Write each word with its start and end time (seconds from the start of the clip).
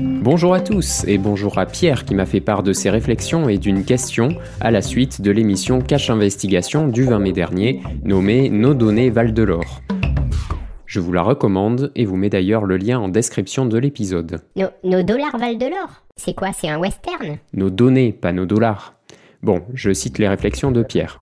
Bonjour 0.00 0.54
à 0.54 0.60
tous 0.60 1.04
et 1.08 1.18
bonjour 1.18 1.58
à 1.58 1.66
Pierre 1.66 2.04
qui 2.04 2.14
m'a 2.14 2.24
fait 2.24 2.40
part 2.40 2.62
de 2.62 2.72
ses 2.72 2.88
réflexions 2.88 3.48
et 3.48 3.58
d'une 3.58 3.84
question 3.84 4.28
à 4.60 4.70
la 4.70 4.80
suite 4.80 5.20
de 5.22 5.32
l'émission 5.32 5.80
Cache 5.80 6.08
Investigation 6.08 6.86
du 6.86 7.02
20 7.02 7.18
mai 7.18 7.32
dernier 7.32 7.82
nommée 8.04 8.48
Nos 8.48 8.74
données 8.74 9.10
valent 9.10 9.32
de 9.32 9.42
l'or. 9.42 9.80
Je 10.86 11.00
vous 11.00 11.12
la 11.12 11.22
recommande 11.22 11.90
et 11.96 12.04
vous 12.04 12.16
mets 12.16 12.30
d'ailleurs 12.30 12.64
le 12.64 12.76
lien 12.76 13.00
en 13.00 13.08
description 13.08 13.66
de 13.66 13.76
l'épisode. 13.76 14.40
Nos, 14.54 14.68
nos 14.84 15.02
dollars 15.02 15.36
valent 15.36 15.58
de 15.58 15.66
l'or 15.66 16.04
C'est 16.16 16.34
quoi? 16.34 16.50
C'est 16.52 16.68
un 16.68 16.78
western? 16.78 17.38
Nos 17.52 17.70
données, 17.70 18.12
pas 18.12 18.32
nos 18.32 18.46
dollars. 18.46 18.94
Bon, 19.42 19.62
je 19.74 19.92
cite 19.92 20.18
les 20.18 20.28
réflexions 20.28 20.70
de 20.70 20.84
Pierre. 20.84 21.18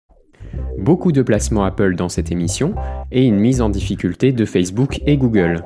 Beaucoup 0.79 1.13
de 1.13 1.23
placements 1.23 1.65
Apple 1.65 1.95
dans 1.97 2.09
cette 2.09 2.31
émission 2.31 2.75
et 3.11 3.25
une 3.25 3.39
mise 3.39 3.61
en 3.61 3.69
difficulté 3.69 4.33
de 4.33 4.45
Facebook 4.45 5.01
et 5.07 5.17
Google. 5.17 5.63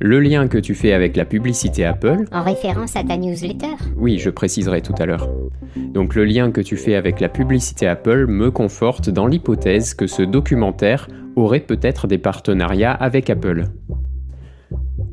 Le 0.00 0.20
lien 0.20 0.48
que 0.48 0.58
tu 0.58 0.74
fais 0.74 0.92
avec 0.92 1.16
la 1.16 1.24
publicité 1.24 1.84
Apple. 1.84 2.24
En 2.32 2.42
référence 2.42 2.96
à 2.96 3.02
ta 3.02 3.16
newsletter 3.16 3.74
Oui, 3.96 4.18
je 4.18 4.30
préciserai 4.30 4.80
tout 4.80 4.94
à 4.98 5.06
l'heure. 5.06 5.28
Donc 5.76 6.14
le 6.14 6.24
lien 6.24 6.50
que 6.50 6.60
tu 6.60 6.76
fais 6.76 6.94
avec 6.94 7.20
la 7.20 7.28
publicité 7.28 7.86
Apple 7.86 8.26
me 8.26 8.50
conforte 8.50 9.10
dans 9.10 9.26
l'hypothèse 9.26 9.94
que 9.94 10.06
ce 10.06 10.22
documentaire 10.22 11.08
aurait 11.36 11.60
peut-être 11.60 12.06
des 12.06 12.18
partenariats 12.18 12.92
avec 12.92 13.28
Apple. 13.30 13.64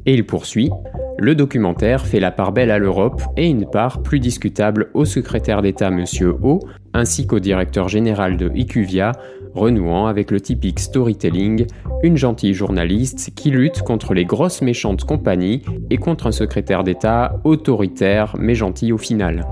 Et 0.06 0.14
il 0.14 0.26
poursuit. 0.26 0.70
Le 1.18 1.34
documentaire 1.34 2.06
fait 2.06 2.20
la 2.20 2.32
part 2.32 2.52
belle 2.52 2.72
à 2.72 2.78
l'Europe 2.78 3.22
et 3.38 3.48
une 3.48 3.70
part 3.70 4.02
plus 4.02 4.20
discutable 4.20 4.90
au 4.94 5.06
secrétaire 5.06 5.62
d'État 5.62 5.88
M. 5.88 6.04
O, 6.44 6.60
ainsi 6.94 7.26
qu'au 7.26 7.40
directeur 7.40 7.88
général 7.88 8.36
de 8.36 8.52
IQVIA, 8.54 9.14
renouant 9.54 10.08
avec 10.08 10.30
le 10.30 10.42
typique 10.42 10.82
storytelling, 10.82 11.68
une 12.04 12.18
gentille 12.18 12.54
journaliste 12.54 13.32
qui 13.34 13.50
lutte 13.50 13.82
contre 13.82 14.14
les 14.14 14.26
grosses 14.26 14.62
méchantes 14.62 15.06
compagnies 15.06 15.64
et 15.90 15.98
contre 15.98 16.28
un 16.28 16.34
secrétaire 16.34 16.84
d'État 16.84 17.40
autoritaire 17.46 18.36
mais 18.38 18.56
gentil 18.56 18.92
au 18.92 18.98
final. 18.98 19.46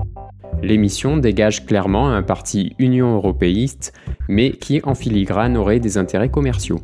L'émission 0.62 1.16
dégage 1.16 1.64
clairement 1.64 2.10
un 2.10 2.22
parti 2.22 2.74
union 2.78 3.14
européiste, 3.16 3.92
mais 4.28 4.50
qui 4.52 4.80
en 4.84 4.94
filigrane 4.94 5.56
aurait 5.56 5.80
des 5.80 5.96
intérêts 5.96 6.30
commerciaux. 6.30 6.80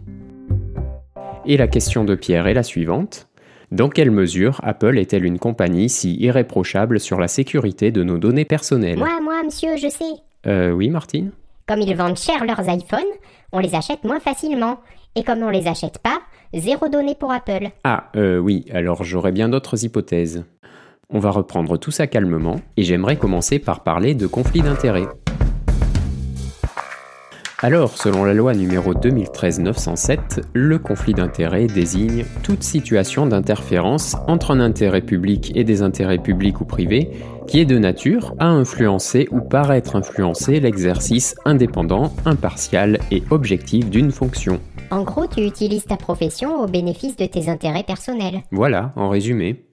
Et 1.47 1.57
la 1.57 1.69
question 1.69 2.05
de 2.05 2.15
Pierre 2.15 2.47
est 2.47 2.55
la 2.55 2.63
suivante. 2.63 3.30
Dans 3.71 3.89
quelle 3.89 4.11
mesure 4.11 4.61
Apple 4.65 4.99
est-elle 4.99 5.25
une 5.25 5.39
compagnie 5.39 5.89
si 5.89 6.17
irréprochable 6.17 6.99
sur 6.99 7.21
la 7.21 7.29
sécurité 7.29 7.93
de 7.93 8.03
nos 8.03 8.19
données 8.19 8.45
personnelles 8.45 8.99
Moi, 8.99 9.21
moi, 9.23 9.43
monsieur, 9.45 9.77
je 9.77 9.89
sais. 9.89 10.05
Euh 10.49 10.73
oui, 10.73 10.91
Martine 10.91 11.31
Comme 11.69 11.81
ils 11.81 11.95
vendent 11.95 12.19
cher 12.19 12.45
leurs 12.45 12.69
iPhones, 12.69 12.99
on 13.53 13.61
les 13.61 13.77
achète 13.77 14.03
moins 14.03 14.19
facilement. 14.19 14.81
Et 15.15 15.23
comme 15.23 15.43
on 15.43 15.51
les 15.51 15.69
achète 15.69 15.99
pas, 15.99 16.19
zéro 16.53 16.89
données 16.89 17.15
pour 17.15 17.31
Apple. 17.33 17.69
Ah, 17.85 18.11
euh 18.17 18.39
oui, 18.39 18.65
alors 18.73 19.05
j'aurais 19.05 19.33
bien 19.33 19.49
d'autres 19.49 19.85
hypothèses. 19.85 20.45
On 21.09 21.21
va 21.21 21.31
reprendre 21.31 21.77
tout 21.77 21.91
ça 21.93 22.07
calmement, 22.07 22.57
et 22.77 22.83
j'aimerais 22.83 23.17
commencer 23.17 23.59
par 23.61 23.83
parler 23.83 24.15
de 24.15 24.27
conflit 24.27 24.63
d'intérêts. 24.63 25.09
Alors, 27.63 27.99
selon 27.99 28.25
la 28.25 28.33
loi 28.33 28.55
numéro 28.55 28.95
2013-907, 28.95 30.45
le 30.55 30.79
conflit 30.79 31.13
d'intérêts 31.13 31.67
désigne 31.67 32.25
toute 32.43 32.63
situation 32.63 33.27
d'interférence 33.27 34.17
entre 34.29 34.53
un 34.53 34.61
intérêt 34.61 35.03
public 35.03 35.53
et 35.55 35.63
des 35.63 35.83
intérêts 35.83 36.17
publics 36.17 36.63
ou 36.63 36.65
privés 36.65 37.11
qui 37.47 37.61
est 37.61 37.67
de 37.67 37.77
nature 37.77 38.35
à 38.39 38.47
influencer 38.47 39.29
ou 39.31 39.43
paraître 39.43 39.95
influencer 39.95 40.59
l'exercice 40.59 41.35
indépendant, 41.45 42.15
impartial 42.25 42.99
et 43.11 43.23
objectif 43.29 43.91
d'une 43.91 44.11
fonction. 44.11 44.59
En 44.91 45.03
gros, 45.03 45.27
tu 45.27 45.43
utilises 45.43 45.85
ta 45.85 45.99
profession 45.99 46.63
au 46.63 46.67
bénéfice 46.67 47.17
de 47.17 47.27
tes 47.27 47.51
intérêts 47.51 47.85
personnels. 47.85 48.41
Voilà, 48.53 48.95
en 48.97 49.11
résumé. 49.11 49.67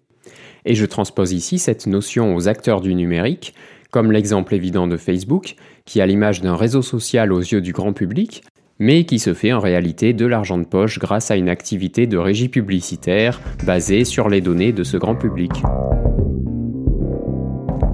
Et 0.66 0.76
je 0.76 0.86
transpose 0.86 1.32
ici 1.32 1.58
cette 1.58 1.88
notion 1.88 2.36
aux 2.36 2.50
acteurs 2.50 2.82
du 2.82 2.94
numérique, 2.94 3.54
comme 3.92 4.12
l'exemple 4.12 4.54
évident 4.54 4.88
de 4.88 4.98
Facebook, 4.98 5.56
qui 5.86 6.02
a 6.02 6.06
l'image 6.06 6.42
d'un 6.42 6.56
réseau 6.56 6.82
social 6.82 7.32
aux 7.32 7.40
yeux 7.40 7.62
du 7.62 7.74
grand 7.74 7.94
public, 7.94 8.44
mais 8.80 9.06
qui 9.06 9.20
se 9.20 9.34
fait 9.34 9.54
en 9.54 9.60
réalité 9.60 10.14
de 10.14 10.26
l'argent 10.26 10.58
de 10.58 10.66
poche 10.66 11.00
grâce 11.00 11.32
à 11.32 11.36
une 11.36 11.50
activité 11.50 12.08
de 12.08 12.18
régie 12.18 12.50
publicitaire 12.50 13.40
basée 13.66 14.04
sur 14.04 14.30
les 14.30 14.42
données 14.42 14.72
de 14.72 14.84
ce 14.84 14.98
grand 14.98 15.16
public. 15.16 15.52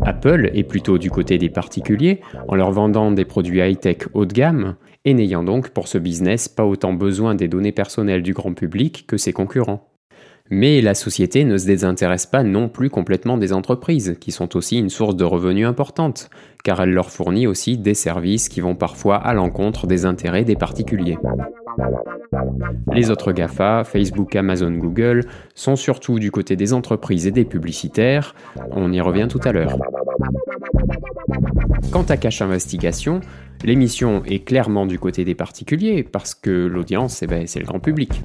Apple 0.06 0.52
est 0.53 0.64
plutôt 0.64 0.98
du 0.98 1.09
côté 1.09 1.38
des 1.38 1.50
particuliers 1.50 2.20
en 2.50 2.56
leur 2.56 2.72
vendant 2.72 3.12
des 3.12 3.24
produits 3.24 3.59
high-tech 3.59 4.09
haut 4.14 4.26
de 4.26 4.34
gamme 4.34 4.76
et 5.06 5.14
n'ayant 5.14 5.44
donc 5.44 5.70
pour 5.70 5.88
ce 5.88 5.98
business 5.98 6.50
pas 6.50 6.66
autant 6.66 6.94
besoin 6.94 7.36
des 7.36 7.48
données 7.48 7.72
personnelles 7.72 8.24
du 8.24 8.34
grand 8.34 8.53
public 8.53 9.06
que 9.08 9.18
ses 9.18 9.32
concurrents. 9.32 9.93
Mais 10.50 10.81
la 10.81 10.94
société 10.94 11.46
ne 11.46 11.58
se 11.58 11.66
désintéresse 11.66 12.26
pas 12.26 12.44
non 12.44 12.70
plus 12.70 12.90
complètement 12.90 13.38
des 13.38 13.54
entreprises, 13.54 14.18
qui 14.20 14.31
sont 14.31 14.56
aussi 14.56 14.78
une 14.78 14.90
source 14.90 15.16
de 15.16 15.24
revenus 15.24 15.66
importante, 15.66 16.30
car 16.64 16.81
elle 16.81 16.92
leur 16.92 17.09
fournit 17.09 17.48
aussi 17.48 17.78
des 17.78 17.94
services 17.94 18.50
qui 18.50 18.62
vont 18.62 18.76
parfois 18.76 19.16
à 19.16 19.34
l'encontre 19.34 19.88
des 19.88 20.06
intérêts 20.06 20.44
des 20.44 20.56
particuliers. 20.56 21.18
Les 22.92 23.09
autres 23.09 23.32
GAFA, 23.32 23.84
Facebook, 23.84 24.36
Amazon, 24.36 24.72
Google, 24.72 25.26
sont 25.56 25.76
surtout 25.76 26.20
du 26.20 26.30
côté 26.30 26.56
des 26.56 26.74
entreprises 26.74 27.26
et 27.26 27.32
des 27.32 27.46
publicitaires, 27.46 28.36
on 28.72 28.92
y 28.92 29.02
revient 29.02 29.28
tout 29.30 29.42
à 29.44 29.52
l'heure. 29.52 29.78
Quant 31.92 32.03
à 32.03 32.18
Cache 32.18 32.42
Investigation, 32.42 33.22
l'émission 33.64 34.24
est 34.26 34.44
clairement 34.44 34.86
du 34.86 35.00
côté 35.00 35.26
des 35.26 35.36
particuliers, 35.36 36.03
parce 36.03 36.36
que 36.36 36.52
l'audience, 36.68 37.24
eh 37.24 37.28
ben, 37.28 37.48
c'est 37.48 37.59
le 37.59 37.66
grand 37.66 37.80
public. 37.80 38.22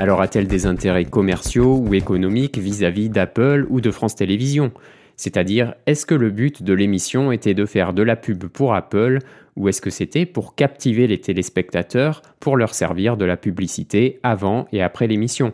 Alors 0.00 0.22
a-t-elle 0.22 0.46
des 0.46 0.64
intérêts 0.64 1.04
commerciaux 1.04 1.76
ou 1.76 1.92
économiques 1.92 2.56
vis-à-vis 2.56 3.10
d'Apple 3.10 3.66
ou 3.68 3.82
de 3.82 3.90
France 3.90 4.14
Télévisions? 4.14 4.72
C'est-à-dire, 5.16 5.74
est-ce 5.84 6.06
que 6.06 6.14
le 6.14 6.30
but 6.30 6.62
de 6.62 6.72
l'émission 6.72 7.32
était 7.32 7.52
de 7.52 7.66
faire 7.66 7.92
de 7.92 8.02
la 8.02 8.16
pub 8.16 8.46
pour 8.46 8.74
Apple 8.74 9.18
ou 9.56 9.68
est-ce 9.68 9.82
que 9.82 9.90
c'était 9.90 10.24
pour 10.24 10.54
captiver 10.54 11.06
les 11.06 11.20
téléspectateurs 11.20 12.22
pour 12.40 12.56
leur 12.56 12.72
servir 12.72 13.18
de 13.18 13.26
la 13.26 13.36
publicité 13.36 14.20
avant 14.22 14.66
et 14.72 14.82
après 14.82 15.06
l'émission? 15.06 15.52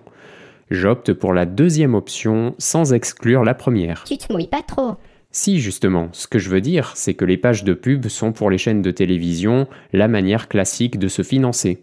J'opte 0.70 1.12
pour 1.12 1.32
la 1.32 1.44
deuxième 1.44 1.96
option 1.96 2.54
sans 2.58 2.92
exclure 2.92 3.42
la 3.42 3.54
première. 3.54 4.04
Tu 4.04 4.16
te 4.16 4.32
mouilles 4.32 4.46
pas 4.46 4.62
trop. 4.62 4.94
Si, 5.32 5.58
justement, 5.58 6.08
ce 6.12 6.28
que 6.28 6.38
je 6.38 6.50
veux 6.50 6.60
dire, 6.60 6.92
c'est 6.94 7.14
que 7.14 7.24
les 7.24 7.36
pages 7.36 7.64
de 7.64 7.74
pub 7.74 8.06
sont 8.06 8.30
pour 8.30 8.48
les 8.48 8.58
chaînes 8.58 8.80
de 8.80 8.92
télévision 8.92 9.66
la 9.92 10.06
manière 10.06 10.46
classique 10.46 11.00
de 11.00 11.08
se 11.08 11.22
financer. 11.22 11.82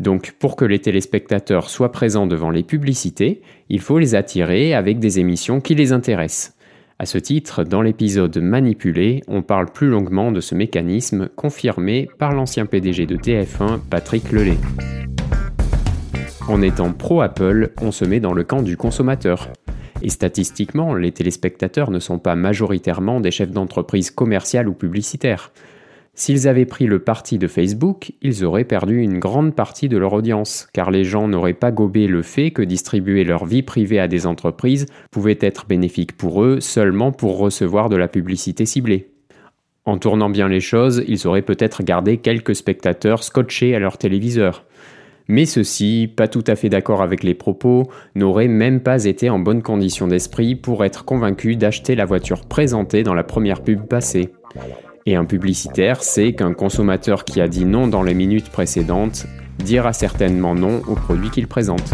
Donc 0.00 0.32
pour 0.38 0.56
que 0.56 0.64
les 0.64 0.80
téléspectateurs 0.80 1.70
soient 1.70 1.92
présents 1.92 2.26
devant 2.26 2.50
les 2.50 2.62
publicités, 2.62 3.42
il 3.68 3.80
faut 3.80 3.98
les 3.98 4.14
attirer 4.14 4.74
avec 4.74 4.98
des 4.98 5.18
émissions 5.20 5.60
qui 5.60 5.74
les 5.74 5.92
intéressent. 5.92 6.54
À 6.98 7.06
ce 7.06 7.18
titre, 7.18 7.64
dans 7.64 7.82
l'épisode 7.82 8.36
Manipulé, 8.38 9.22
on 9.26 9.42
parle 9.42 9.66
plus 9.72 9.88
longuement 9.88 10.30
de 10.30 10.40
ce 10.40 10.54
mécanisme 10.54 11.28
confirmé 11.34 12.08
par 12.18 12.32
l'ancien 12.32 12.66
PDG 12.66 13.06
de 13.06 13.16
TF1, 13.16 13.80
Patrick 13.90 14.30
Lelay. 14.30 14.58
En 16.46 16.62
étant 16.62 16.92
pro-Apple, 16.92 17.72
on 17.80 17.90
se 17.90 18.04
met 18.04 18.20
dans 18.20 18.32
le 18.32 18.44
camp 18.44 18.62
du 18.62 18.76
consommateur. 18.76 19.48
Et 20.02 20.10
statistiquement, 20.10 20.94
les 20.94 21.10
téléspectateurs 21.10 21.90
ne 21.90 21.98
sont 21.98 22.18
pas 22.18 22.36
majoritairement 22.36 23.20
des 23.20 23.30
chefs 23.30 23.50
d'entreprise 23.50 24.10
commerciales 24.10 24.68
ou 24.68 24.74
publicitaires. 24.74 25.52
S'ils 26.16 26.46
avaient 26.46 26.64
pris 26.64 26.86
le 26.86 27.00
parti 27.00 27.38
de 27.38 27.48
Facebook, 27.48 28.12
ils 28.22 28.44
auraient 28.44 28.64
perdu 28.64 29.00
une 29.00 29.18
grande 29.18 29.52
partie 29.52 29.88
de 29.88 29.96
leur 29.96 30.12
audience, 30.12 30.68
car 30.72 30.92
les 30.92 31.02
gens 31.02 31.26
n'auraient 31.26 31.54
pas 31.54 31.72
gobé 31.72 32.06
le 32.06 32.22
fait 32.22 32.52
que 32.52 32.62
distribuer 32.62 33.24
leur 33.24 33.46
vie 33.46 33.62
privée 33.62 33.98
à 33.98 34.06
des 34.06 34.24
entreprises 34.28 34.86
pouvait 35.10 35.38
être 35.40 35.66
bénéfique 35.66 36.16
pour 36.16 36.44
eux 36.44 36.60
seulement 36.60 37.10
pour 37.10 37.38
recevoir 37.38 37.88
de 37.88 37.96
la 37.96 38.06
publicité 38.06 38.64
ciblée. 38.64 39.10
En 39.86 39.98
tournant 39.98 40.30
bien 40.30 40.48
les 40.48 40.60
choses, 40.60 41.02
ils 41.08 41.26
auraient 41.26 41.42
peut-être 41.42 41.82
gardé 41.82 42.18
quelques 42.18 42.54
spectateurs 42.54 43.24
scotchés 43.24 43.74
à 43.74 43.80
leur 43.80 43.98
téléviseur. 43.98 44.64
Mais 45.26 45.46
ceux-ci, 45.46 46.12
pas 46.14 46.28
tout 46.28 46.44
à 46.46 46.54
fait 46.54 46.68
d'accord 46.68 47.02
avec 47.02 47.24
les 47.24 47.34
propos, 47.34 47.90
n'auraient 48.14 48.46
même 48.46 48.80
pas 48.80 49.04
été 49.04 49.30
en 49.30 49.40
bonne 49.40 49.62
condition 49.62 50.06
d'esprit 50.06 50.54
pour 50.54 50.84
être 50.84 51.04
convaincus 51.04 51.58
d'acheter 51.58 51.96
la 51.96 52.04
voiture 52.04 52.46
présentée 52.46 53.02
dans 53.02 53.14
la 53.14 53.24
première 53.24 53.62
pub 53.62 53.86
passée. 53.86 54.30
Et 55.06 55.16
un 55.16 55.24
publicitaire 55.26 56.02
sait 56.02 56.32
qu'un 56.32 56.54
consommateur 56.54 57.24
qui 57.24 57.40
a 57.40 57.48
dit 57.48 57.66
non 57.66 57.88
dans 57.88 58.02
les 58.02 58.14
minutes 58.14 58.48
précédentes 58.48 59.26
dira 59.58 59.92
certainement 59.92 60.54
non 60.54 60.80
au 60.88 60.94
produit 60.94 61.30
qu'il 61.30 61.46
présente. 61.46 61.92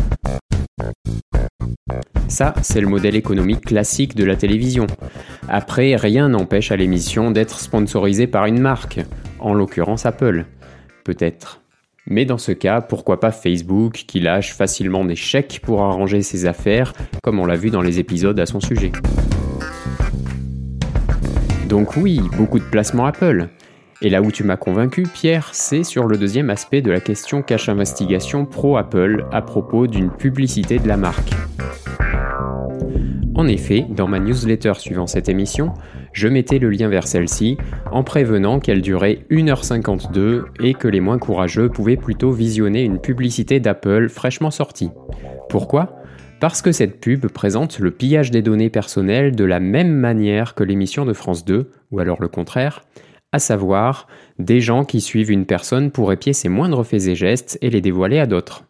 Ça, 2.28 2.54
c'est 2.62 2.80
le 2.80 2.86
modèle 2.86 3.16
économique 3.16 3.62
classique 3.62 4.14
de 4.14 4.24
la 4.24 4.36
télévision. 4.36 4.86
Après, 5.48 5.96
rien 5.96 6.28
n'empêche 6.28 6.70
à 6.70 6.76
l'émission 6.76 7.32
d'être 7.32 7.58
sponsorisée 7.58 8.28
par 8.28 8.46
une 8.46 8.60
marque, 8.60 9.00
en 9.40 9.54
l'occurrence 9.54 10.06
Apple. 10.06 10.46
Peut-être. 11.04 11.60
Mais 12.06 12.24
dans 12.24 12.38
ce 12.38 12.52
cas, 12.52 12.80
pourquoi 12.80 13.18
pas 13.18 13.32
Facebook 13.32 14.04
qui 14.06 14.20
lâche 14.20 14.54
facilement 14.54 15.04
des 15.04 15.16
chèques 15.16 15.60
pour 15.64 15.82
arranger 15.82 16.22
ses 16.22 16.46
affaires, 16.46 16.92
comme 17.24 17.40
on 17.40 17.46
l'a 17.46 17.56
vu 17.56 17.70
dans 17.70 17.82
les 17.82 17.98
épisodes 17.98 18.38
à 18.38 18.46
son 18.46 18.60
sujet. 18.60 18.92
Donc 21.70 21.96
oui, 21.96 22.20
beaucoup 22.36 22.58
de 22.58 22.64
placements 22.64 23.06
Apple. 23.06 23.46
Et 24.02 24.10
là 24.10 24.22
où 24.22 24.32
tu 24.32 24.42
m'as 24.42 24.56
convaincu, 24.56 25.04
Pierre, 25.04 25.50
c'est 25.52 25.84
sur 25.84 26.08
le 26.08 26.18
deuxième 26.18 26.50
aspect 26.50 26.82
de 26.82 26.90
la 26.90 26.98
question 26.98 27.42
cache 27.42 27.68
investigation 27.68 28.44
pro 28.44 28.76
Apple 28.76 29.24
à 29.30 29.40
propos 29.40 29.86
d'une 29.86 30.10
publicité 30.10 30.80
de 30.80 30.88
la 30.88 30.96
marque. 30.96 31.30
En 33.36 33.46
effet, 33.46 33.86
dans 33.88 34.08
ma 34.08 34.18
newsletter 34.18 34.72
suivant 34.78 35.06
cette 35.06 35.28
émission, 35.28 35.72
je 36.12 36.26
mettais 36.26 36.58
le 36.58 36.70
lien 36.70 36.88
vers 36.88 37.06
celle-ci 37.06 37.56
en 37.92 38.02
prévenant 38.02 38.58
qu'elle 38.58 38.82
durait 38.82 39.24
1h52 39.30 40.46
et 40.60 40.74
que 40.74 40.88
les 40.88 41.00
moins 41.00 41.18
courageux 41.18 41.68
pouvaient 41.68 41.96
plutôt 41.96 42.32
visionner 42.32 42.82
une 42.82 42.98
publicité 42.98 43.60
d'Apple 43.60 44.08
fraîchement 44.08 44.50
sortie. 44.50 44.90
Pourquoi? 45.48 45.99
Parce 46.40 46.62
que 46.62 46.72
cette 46.72 47.00
pub 47.00 47.26
présente 47.26 47.78
le 47.80 47.90
pillage 47.90 48.30
des 48.30 48.40
données 48.40 48.70
personnelles 48.70 49.36
de 49.36 49.44
la 49.44 49.60
même 49.60 49.92
manière 49.92 50.54
que 50.54 50.64
l'émission 50.64 51.04
de 51.04 51.12
France 51.12 51.44
2, 51.44 51.70
ou 51.90 52.00
alors 52.00 52.22
le 52.22 52.28
contraire, 52.28 52.80
à 53.30 53.38
savoir 53.38 54.08
des 54.38 54.62
gens 54.62 54.86
qui 54.86 55.02
suivent 55.02 55.30
une 55.30 55.44
personne 55.44 55.90
pour 55.90 56.12
épier 56.14 56.32
ses 56.32 56.48
moindres 56.48 56.84
faits 56.84 57.08
et 57.08 57.14
gestes 57.14 57.58
et 57.60 57.68
les 57.68 57.82
dévoiler 57.82 58.18
à 58.18 58.26
d'autres. 58.26 58.64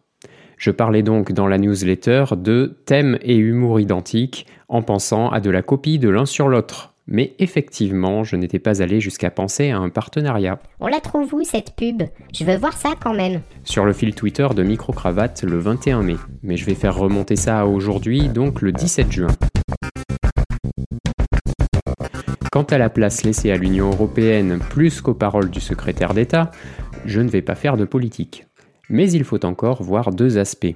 Je 0.57 0.69
parlais 0.69 1.01
donc 1.01 1.31
dans 1.31 1.47
la 1.47 1.57
newsletter 1.57 2.25
de 2.35 2.77
thèmes 2.85 3.17
et 3.21 3.37
humour 3.37 3.79
identiques 3.79 4.47
en 4.67 4.81
pensant 4.81 5.29
à 5.29 5.39
de 5.39 5.49
la 5.49 5.61
copie 5.61 5.97
de 5.97 6.09
l'un 6.09 6.25
sur 6.25 6.49
l'autre. 6.49 6.90
Mais 7.07 7.33
effectivement, 7.39 8.23
je 8.23 8.35
n'étais 8.35 8.59
pas 8.59 8.81
allé 8.81 9.01
jusqu'à 9.01 9.31
penser 9.31 9.71
à 9.71 9.77
un 9.77 9.89
partenariat. 9.89 10.59
On 10.79 10.87
la 10.87 10.99
trouve 10.99 11.33
où 11.33 11.43
cette 11.43 11.75
pub? 11.75 12.03
Je 12.33 12.45
veux 12.45 12.57
voir 12.57 12.73
ça 12.73 12.93
quand 13.01 13.13
même. 13.13 13.41
Sur 13.63 13.85
le 13.85 13.93
fil 13.93 14.13
Twitter 14.13 14.47
de 14.55 14.63
Microcravate 14.63 15.43
le 15.43 15.59
21 15.59 16.03
mai. 16.03 16.15
Mais 16.43 16.57
je 16.57 16.65
vais 16.65 16.75
faire 16.75 16.95
remonter 16.95 17.35
ça 17.35 17.61
à 17.61 17.65
aujourd'hui, 17.65 18.29
donc 18.29 18.61
le 18.61 18.71
17 18.71 19.11
juin. 19.11 19.27
Quant 22.51 22.63
à 22.63 22.77
la 22.77 22.89
place 22.89 23.23
laissée 23.23 23.51
à 23.51 23.57
l'Union 23.57 23.89
européenne 23.89 24.59
plus 24.69 25.01
qu'aux 25.01 25.13
paroles 25.13 25.49
du 25.49 25.61
secrétaire 25.61 26.13
d'État, 26.13 26.51
je 27.05 27.21
ne 27.21 27.29
vais 27.29 27.41
pas 27.41 27.55
faire 27.55 27.77
de 27.77 27.85
politique. 27.85 28.45
Mais 28.89 29.09
il 29.09 29.23
faut 29.23 29.45
encore 29.45 29.81
voir 29.81 30.11
deux 30.11 30.37
aspects. 30.37 30.75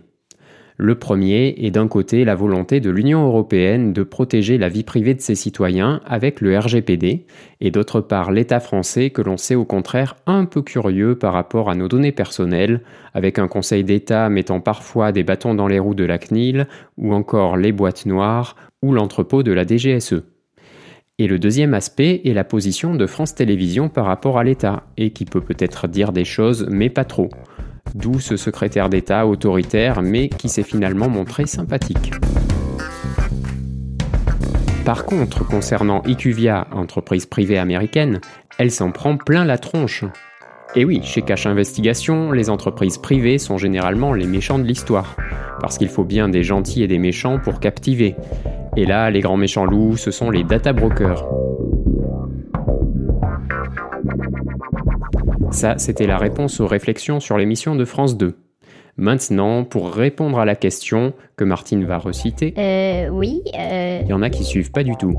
Le 0.77 0.95
premier 0.95 1.55
est 1.57 1.71
d'un 1.71 1.87
côté 1.87 2.25
la 2.25 2.35
volonté 2.35 2.81
de 2.81 2.89
l'Union 2.89 3.25
européenne 3.25 3.93
de 3.93 4.03
protéger 4.03 4.57
la 4.57 4.67
vie 4.67 4.83
privée 4.83 5.13
de 5.13 5.21
ses 5.21 5.35
citoyens 5.35 6.01
avec 6.05 6.41
le 6.41 6.57
RGPD, 6.57 7.25
et 7.61 7.71
d'autre 7.71 8.01
part 8.01 8.31
l'État 8.31 8.59
français 8.59 9.09
que 9.09 9.21
l'on 9.21 9.37
sait 9.37 9.55
au 9.55 9.63
contraire 9.63 10.17
un 10.25 10.43
peu 10.43 10.61
curieux 10.61 11.15
par 11.15 11.31
rapport 11.31 11.69
à 11.69 11.75
nos 11.75 11.87
données 11.87 12.11
personnelles, 12.11 12.81
avec 13.13 13.39
un 13.39 13.47
Conseil 13.47 13.85
d'État 13.85 14.27
mettant 14.29 14.59
parfois 14.59 15.13
des 15.13 15.23
bâtons 15.23 15.55
dans 15.55 15.67
les 15.67 15.79
roues 15.79 15.95
de 15.95 16.03
la 16.03 16.17
CNIL, 16.17 16.67
ou 16.97 17.13
encore 17.13 17.55
les 17.55 17.71
boîtes 17.71 18.05
noires, 18.05 18.57
ou 18.83 18.91
l'entrepôt 18.91 19.43
de 19.43 19.53
la 19.53 19.65
DGSE. 19.65 20.23
Et 21.19 21.27
le 21.27 21.39
deuxième 21.39 21.73
aspect 21.73 22.19
est 22.25 22.33
la 22.33 22.43
position 22.43 22.95
de 22.95 23.05
France 23.05 23.33
Télévisions 23.33 23.87
par 23.87 24.07
rapport 24.07 24.37
à 24.37 24.43
l'État, 24.43 24.83
et 24.97 25.11
qui 25.11 25.23
peut 25.23 25.39
peut-être 25.39 25.87
dire 25.87 26.11
des 26.11 26.25
choses 26.25 26.67
mais 26.69 26.89
pas 26.89 27.05
trop 27.05 27.29
d'où 27.93 28.19
ce 28.19 28.37
secrétaire 28.37 28.89
d'État 28.89 29.27
autoritaire 29.27 30.01
mais 30.01 30.29
qui 30.29 30.49
s'est 30.49 30.63
finalement 30.63 31.09
montré 31.09 31.45
sympathique. 31.45 32.11
Par 34.85 35.05
contre, 35.05 35.45
concernant 35.47 36.03
IQVIA, 36.05 36.67
entreprise 36.71 37.25
privée 37.25 37.57
américaine, 37.57 38.21
elle 38.59 38.71
s'en 38.71 38.91
prend 38.91 39.17
plein 39.17 39.43
la 39.43 39.57
tronche. 39.57 40.05
Et 40.75 40.85
oui, 40.85 41.01
chez 41.03 41.21
Cache 41.21 41.47
Investigation, 41.47 42.31
les 42.31 42.49
entreprises 42.49 42.97
privées 42.97 43.37
sont 43.37 43.57
généralement 43.57 44.13
les 44.13 44.27
méchants 44.27 44.59
de 44.59 44.65
l'histoire, 44.65 45.15
parce 45.61 45.77
qu'il 45.77 45.89
faut 45.89 46.03
bien 46.03 46.29
des 46.29 46.43
gentils 46.43 46.83
et 46.83 46.87
des 46.87 46.99
méchants 46.99 47.39
pour 47.39 47.59
captiver. 47.59 48.15
Et 48.77 48.85
là, 48.85 49.09
les 49.09 49.21
grands 49.21 49.37
méchants 49.37 49.65
loups, 49.65 49.97
ce 49.97 50.11
sont 50.11 50.29
les 50.29 50.43
data 50.43 50.73
brokers. 50.73 51.25
Ça, 55.51 55.77
c'était 55.77 56.07
la 56.07 56.17
réponse 56.17 56.59
aux 56.59 56.67
réflexions 56.67 57.19
sur 57.19 57.37
l'émission 57.37 57.75
de 57.75 57.85
France 57.85 58.17
2. 58.17 58.35
Maintenant, 58.97 59.65
pour 59.65 59.93
répondre 59.93 60.39
à 60.39 60.45
la 60.45 60.55
question 60.55 61.13
que 61.35 61.43
Martine 61.43 61.83
va 61.83 61.97
reciter. 61.97 62.53
Euh, 62.57 63.09
oui, 63.09 63.41
euh... 63.59 63.99
Il 64.03 64.07
y 64.07 64.13
en 64.13 64.21
a 64.21 64.29
qui 64.29 64.45
suivent 64.45 64.71
pas 64.71 64.83
du 64.83 64.95
tout. 64.95 65.15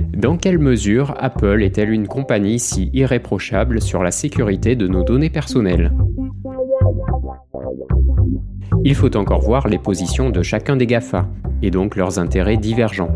Dans 0.00 0.36
quelle 0.36 0.58
mesure 0.58 1.14
Apple 1.18 1.62
est-elle 1.64 1.90
une 1.90 2.06
compagnie 2.06 2.60
si 2.60 2.90
irréprochable 2.92 3.80
sur 3.80 4.04
la 4.04 4.12
sécurité 4.12 4.76
de 4.76 4.86
nos 4.86 5.02
données 5.02 5.30
personnelles? 5.30 5.92
Il 8.84 8.94
faut 8.94 9.16
encore 9.16 9.40
voir 9.40 9.66
les 9.68 9.78
positions 9.78 10.30
de 10.30 10.42
chacun 10.42 10.76
des 10.76 10.86
GAFA, 10.86 11.28
et 11.60 11.70
donc 11.70 11.96
leurs 11.96 12.20
intérêts 12.20 12.56
divergents. 12.56 13.14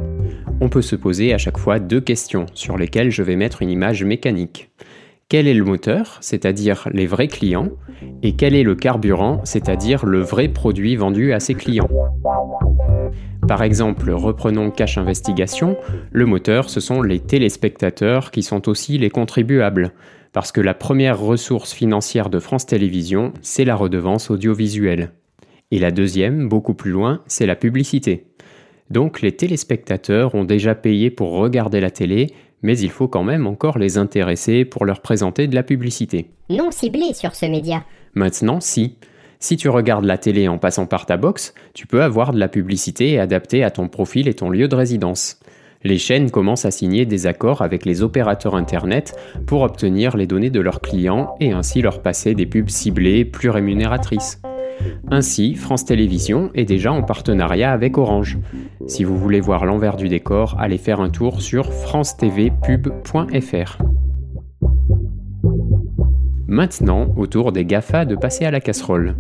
On 0.60 0.68
peut 0.68 0.82
se 0.82 0.96
poser 0.96 1.32
à 1.32 1.38
chaque 1.38 1.58
fois 1.58 1.78
deux 1.78 2.00
questions 2.00 2.46
sur 2.54 2.76
lesquelles 2.76 3.10
je 3.10 3.22
vais 3.22 3.36
mettre 3.36 3.62
une 3.62 3.70
image 3.70 4.02
mécanique 4.02 4.70
quel 5.28 5.48
est 5.48 5.54
le 5.54 5.64
moteur, 5.64 6.18
c'est-à-dire 6.20 6.88
les 6.92 7.06
vrais 7.06 7.26
clients, 7.26 7.70
et 8.22 8.36
quel 8.36 8.54
est 8.54 8.62
le 8.62 8.76
carburant, 8.76 9.40
c'est-à-dire 9.44 10.06
le 10.06 10.20
vrai 10.20 10.48
produit 10.48 10.94
vendu 10.94 11.32
à 11.32 11.40
ses 11.40 11.54
clients? 11.54 11.88
Par 13.48 13.62
exemple, 13.64 14.10
reprenons 14.12 14.70
Cache 14.70 14.98
Investigation, 14.98 15.76
le 16.12 16.26
moteur, 16.26 16.70
ce 16.70 16.78
sont 16.78 17.02
les 17.02 17.18
téléspectateurs 17.18 18.30
qui 18.30 18.44
sont 18.44 18.68
aussi 18.68 18.98
les 18.98 19.10
contribuables, 19.10 19.92
parce 20.32 20.52
que 20.52 20.60
la 20.60 20.74
première 20.74 21.18
ressource 21.18 21.72
financière 21.72 22.30
de 22.30 22.38
France 22.38 22.66
Télévisions, 22.66 23.32
c'est 23.42 23.64
la 23.64 23.74
redevance 23.74 24.30
audiovisuelle. 24.30 25.10
Et 25.72 25.80
la 25.80 25.90
deuxième, 25.90 26.48
beaucoup 26.48 26.74
plus 26.74 26.92
loin, 26.92 27.22
c'est 27.26 27.46
la 27.46 27.56
publicité. 27.56 28.28
Donc 28.90 29.20
les 29.20 29.32
téléspectateurs 29.32 30.36
ont 30.36 30.44
déjà 30.44 30.76
payé 30.76 31.10
pour 31.10 31.32
regarder 31.32 31.80
la 31.80 31.90
télé 31.90 32.32
mais 32.62 32.78
il 32.78 32.90
faut 32.90 33.08
quand 33.08 33.24
même 33.24 33.46
encore 33.46 33.78
les 33.78 33.98
intéresser 33.98 34.64
pour 34.64 34.84
leur 34.84 35.00
présenter 35.00 35.46
de 35.46 35.54
la 35.54 35.62
publicité. 35.62 36.30
Non 36.50 36.70
ciblé 36.70 37.12
sur 37.14 37.34
ce 37.34 37.46
média. 37.46 37.84
Maintenant, 38.14 38.60
si. 38.60 38.96
Si 39.38 39.56
tu 39.56 39.68
regardes 39.68 40.04
la 40.04 40.18
télé 40.18 40.48
en 40.48 40.58
passant 40.58 40.86
par 40.86 41.06
ta 41.06 41.16
box, 41.16 41.54
tu 41.74 41.86
peux 41.86 42.02
avoir 42.02 42.32
de 42.32 42.38
la 42.38 42.48
publicité 42.48 43.18
adaptée 43.18 43.62
à 43.62 43.70
ton 43.70 43.88
profil 43.88 44.28
et 44.28 44.34
ton 44.34 44.48
lieu 44.48 44.68
de 44.68 44.76
résidence. 44.76 45.38
Les 45.84 45.98
chaînes 45.98 46.30
commencent 46.30 46.64
à 46.64 46.70
signer 46.70 47.04
des 47.04 47.26
accords 47.26 47.62
avec 47.62 47.84
les 47.84 48.02
opérateurs 48.02 48.56
Internet 48.56 49.14
pour 49.46 49.62
obtenir 49.62 50.16
les 50.16 50.26
données 50.26 50.50
de 50.50 50.60
leurs 50.60 50.80
clients 50.80 51.34
et 51.38 51.52
ainsi 51.52 51.82
leur 51.82 52.02
passer 52.02 52.34
des 52.34 52.46
pubs 52.46 52.70
ciblées 52.70 53.24
plus 53.24 53.50
rémunératrices. 53.50 54.40
Ainsi, 55.10 55.54
France 55.54 55.84
Télévisions 55.84 56.50
est 56.54 56.64
déjà 56.64 56.92
en 56.92 57.02
partenariat 57.02 57.72
avec 57.72 57.98
Orange. 57.98 58.38
Si 58.86 59.04
vous 59.04 59.16
voulez 59.16 59.40
voir 59.40 59.64
l'envers 59.64 59.96
du 59.96 60.08
décor, 60.08 60.56
allez 60.58 60.78
faire 60.78 61.00
un 61.00 61.10
tour 61.10 61.40
sur 61.40 61.72
francetvpub.fr. 61.72 63.78
Maintenant, 66.48 67.12
autour 67.16 67.52
des 67.52 67.64
GAFA 67.64 68.04
de 68.04 68.14
passer 68.14 68.44
à 68.44 68.50
la 68.50 68.60
casserole. 68.60 69.16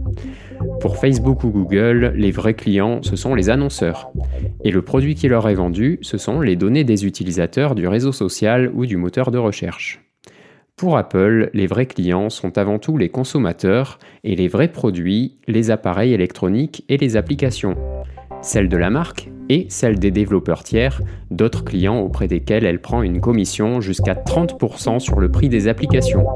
Pour 0.80 0.96
Facebook 0.96 1.44
ou 1.44 1.50
Google, 1.50 2.12
les 2.14 2.30
vrais 2.30 2.54
clients, 2.54 3.02
ce 3.02 3.16
sont 3.16 3.34
les 3.34 3.50
annonceurs. 3.50 4.10
Et 4.64 4.70
le 4.70 4.82
produit 4.82 5.14
qui 5.14 5.28
leur 5.28 5.48
est 5.48 5.54
vendu, 5.54 5.98
ce 6.02 6.18
sont 6.18 6.40
les 6.40 6.56
données 6.56 6.84
des 6.84 7.04
utilisateurs 7.04 7.74
du 7.74 7.88
réseau 7.88 8.12
social 8.12 8.70
ou 8.74 8.86
du 8.86 8.96
moteur 8.96 9.30
de 9.30 9.38
recherche. 9.38 10.05
Pour 10.78 10.98
Apple, 10.98 11.48
les 11.54 11.66
vrais 11.66 11.86
clients 11.86 12.28
sont 12.28 12.58
avant 12.58 12.78
tout 12.78 12.98
les 12.98 13.08
consommateurs 13.08 13.98
et 14.24 14.36
les 14.36 14.46
vrais 14.46 14.70
produits, 14.70 15.38
les 15.48 15.70
appareils 15.70 16.12
électroniques 16.12 16.84
et 16.90 16.98
les 16.98 17.16
applications. 17.16 17.76
Celles 18.42 18.68
de 18.68 18.76
la 18.76 18.90
marque 18.90 19.30
et 19.48 19.64
celles 19.70 19.98
des 19.98 20.10
développeurs 20.10 20.64
tiers, 20.64 21.00
d'autres 21.30 21.64
clients 21.64 22.00
auprès 22.00 22.28
desquels 22.28 22.66
elle 22.66 22.82
prend 22.82 23.00
une 23.00 23.22
commission 23.22 23.80
jusqu'à 23.80 24.12
30% 24.12 24.98
sur 24.98 25.18
le 25.18 25.30
prix 25.30 25.48
des 25.48 25.66
applications. 25.66 26.26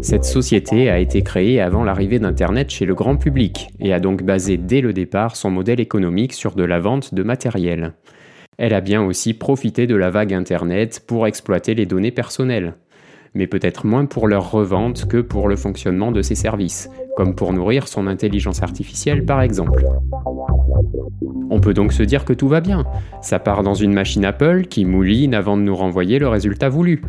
Cette 0.00 0.24
société 0.24 0.90
a 0.90 1.00
été 1.00 1.22
créée 1.22 1.60
avant 1.60 1.82
l'arrivée 1.82 2.20
d'Internet 2.20 2.70
chez 2.70 2.86
le 2.86 2.94
grand 2.94 3.16
public 3.16 3.70
et 3.80 3.92
a 3.92 3.98
donc 3.98 4.22
basé 4.22 4.58
dès 4.58 4.80
le 4.80 4.92
départ 4.92 5.34
son 5.34 5.50
modèle 5.50 5.80
économique 5.80 6.34
sur 6.34 6.54
de 6.54 6.62
la 6.62 6.78
vente 6.78 7.14
de 7.14 7.24
matériel. 7.24 7.94
Elle 8.62 8.74
a 8.74 8.80
bien 8.80 9.02
aussi 9.02 9.34
profité 9.34 9.88
de 9.88 9.96
la 9.96 10.10
vague 10.10 10.32
Internet 10.32 11.02
pour 11.04 11.26
exploiter 11.26 11.74
les 11.74 11.84
données 11.84 12.12
personnelles, 12.12 12.74
mais 13.34 13.48
peut-être 13.48 13.84
moins 13.84 14.06
pour 14.06 14.28
leur 14.28 14.52
revente 14.52 15.08
que 15.08 15.16
pour 15.20 15.48
le 15.48 15.56
fonctionnement 15.56 16.12
de 16.12 16.22
ses 16.22 16.36
services, 16.36 16.88
comme 17.16 17.34
pour 17.34 17.52
nourrir 17.52 17.88
son 17.88 18.06
intelligence 18.06 18.62
artificielle 18.62 19.24
par 19.26 19.42
exemple. 19.42 19.84
On 21.50 21.58
peut 21.58 21.74
donc 21.74 21.92
se 21.92 22.04
dire 22.04 22.24
que 22.24 22.32
tout 22.32 22.46
va 22.46 22.60
bien. 22.60 22.84
Ça 23.20 23.40
part 23.40 23.64
dans 23.64 23.74
une 23.74 23.92
machine 23.92 24.24
Apple 24.24 24.66
qui 24.66 24.84
mouline 24.84 25.34
avant 25.34 25.56
de 25.56 25.62
nous 25.62 25.74
renvoyer 25.74 26.20
le 26.20 26.28
résultat 26.28 26.68
voulu. 26.68 27.02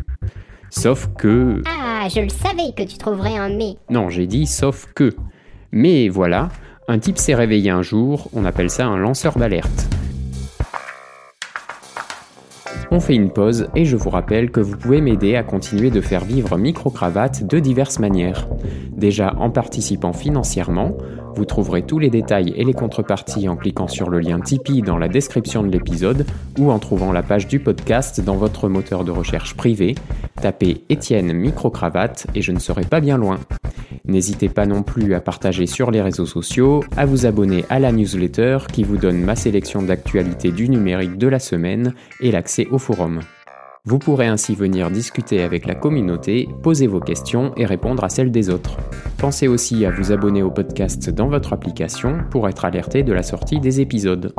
Sauf 0.70 1.08
que... 1.16 1.62
Ah, 1.66 2.08
je 2.12 2.20
le 2.20 2.30
savais 2.30 2.72
que 2.76 2.82
tu 2.82 2.98
trouverais 2.98 3.36
un 3.36 3.50
mais. 3.50 3.76
Non, 3.90 4.08
j'ai 4.08 4.26
dit 4.26 4.46
sauf 4.46 4.88
que. 4.92 5.14
Mais 5.70 6.08
voilà, 6.08 6.48
un 6.88 6.98
type 6.98 7.18
s'est 7.18 7.36
réveillé 7.36 7.70
un 7.70 7.82
jour, 7.82 8.28
on 8.32 8.44
appelle 8.44 8.70
ça 8.70 8.86
un 8.86 8.98
lanceur 8.98 9.38
d'alerte. 9.38 9.88
On 12.94 13.00
fait 13.00 13.16
une 13.16 13.30
pause 13.30 13.66
et 13.74 13.84
je 13.86 13.96
vous 13.96 14.08
rappelle 14.08 14.52
que 14.52 14.60
vous 14.60 14.76
pouvez 14.76 15.00
m'aider 15.00 15.34
à 15.34 15.42
continuer 15.42 15.90
de 15.90 16.00
faire 16.00 16.24
vivre 16.24 16.56
Microcravate 16.56 17.44
de 17.44 17.58
diverses 17.58 17.98
manières. 17.98 18.46
Déjà 18.92 19.34
en 19.36 19.50
participant 19.50 20.12
financièrement, 20.12 20.96
Vous 21.36 21.44
trouverez 21.44 21.82
tous 21.82 21.98
les 21.98 22.10
détails 22.10 22.52
et 22.56 22.64
les 22.64 22.72
contreparties 22.72 23.48
en 23.48 23.56
cliquant 23.56 23.88
sur 23.88 24.08
le 24.08 24.20
lien 24.20 24.38
Tipeee 24.38 24.82
dans 24.82 24.98
la 24.98 25.08
description 25.08 25.64
de 25.64 25.70
l'épisode 25.70 26.26
ou 26.58 26.70
en 26.70 26.78
trouvant 26.78 27.10
la 27.10 27.24
page 27.24 27.48
du 27.48 27.58
podcast 27.58 28.20
dans 28.20 28.36
votre 28.36 28.68
moteur 28.68 29.04
de 29.04 29.10
recherche 29.10 29.54
privé. 29.54 29.96
Tapez 30.40 30.84
Étienne 30.88 31.32
Microcravate 31.32 32.28
et 32.36 32.42
je 32.42 32.52
ne 32.52 32.60
serai 32.60 32.82
pas 32.82 33.00
bien 33.00 33.18
loin. 33.18 33.40
N'hésitez 34.04 34.48
pas 34.48 34.66
non 34.66 34.82
plus 34.82 35.14
à 35.14 35.20
partager 35.20 35.66
sur 35.66 35.90
les 35.90 36.02
réseaux 36.02 36.26
sociaux, 36.26 36.84
à 36.96 37.04
vous 37.04 37.26
abonner 37.26 37.64
à 37.68 37.80
la 37.80 37.90
newsletter 37.90 38.58
qui 38.72 38.84
vous 38.84 38.98
donne 38.98 39.20
ma 39.20 39.34
sélection 39.34 39.82
d'actualités 39.82 40.52
du 40.52 40.68
numérique 40.68 41.18
de 41.18 41.26
la 41.26 41.38
semaine 41.40 41.94
et 42.20 42.30
l'accès 42.30 42.68
au 42.70 42.78
forum. 42.78 43.20
Vous 43.86 43.98
pourrez 43.98 44.26
ainsi 44.26 44.54
venir 44.54 44.90
discuter 44.90 45.42
avec 45.42 45.66
la 45.66 45.74
communauté, 45.74 46.48
poser 46.62 46.86
vos 46.86 47.00
questions 47.00 47.52
et 47.58 47.66
répondre 47.66 48.02
à 48.02 48.08
celles 48.08 48.30
des 48.30 48.48
autres. 48.48 48.78
Pensez 49.18 49.46
aussi 49.46 49.84
à 49.84 49.90
vous 49.90 50.10
abonner 50.10 50.42
au 50.42 50.50
podcast 50.50 51.10
dans 51.10 51.28
votre 51.28 51.52
application 51.52 52.20
pour 52.30 52.48
être 52.48 52.64
alerté 52.64 53.02
de 53.02 53.12
la 53.12 53.22
sortie 53.22 53.60
des 53.60 53.82
épisodes. 53.82 54.32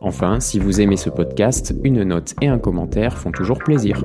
Enfin, 0.00 0.40
si 0.40 0.58
vous 0.58 0.80
aimez 0.80 0.96
ce 0.96 1.10
podcast, 1.10 1.72
une 1.84 2.02
note 2.02 2.34
et 2.42 2.48
un 2.48 2.58
commentaire 2.58 3.16
font 3.16 3.30
toujours 3.30 3.58
plaisir. 3.58 4.02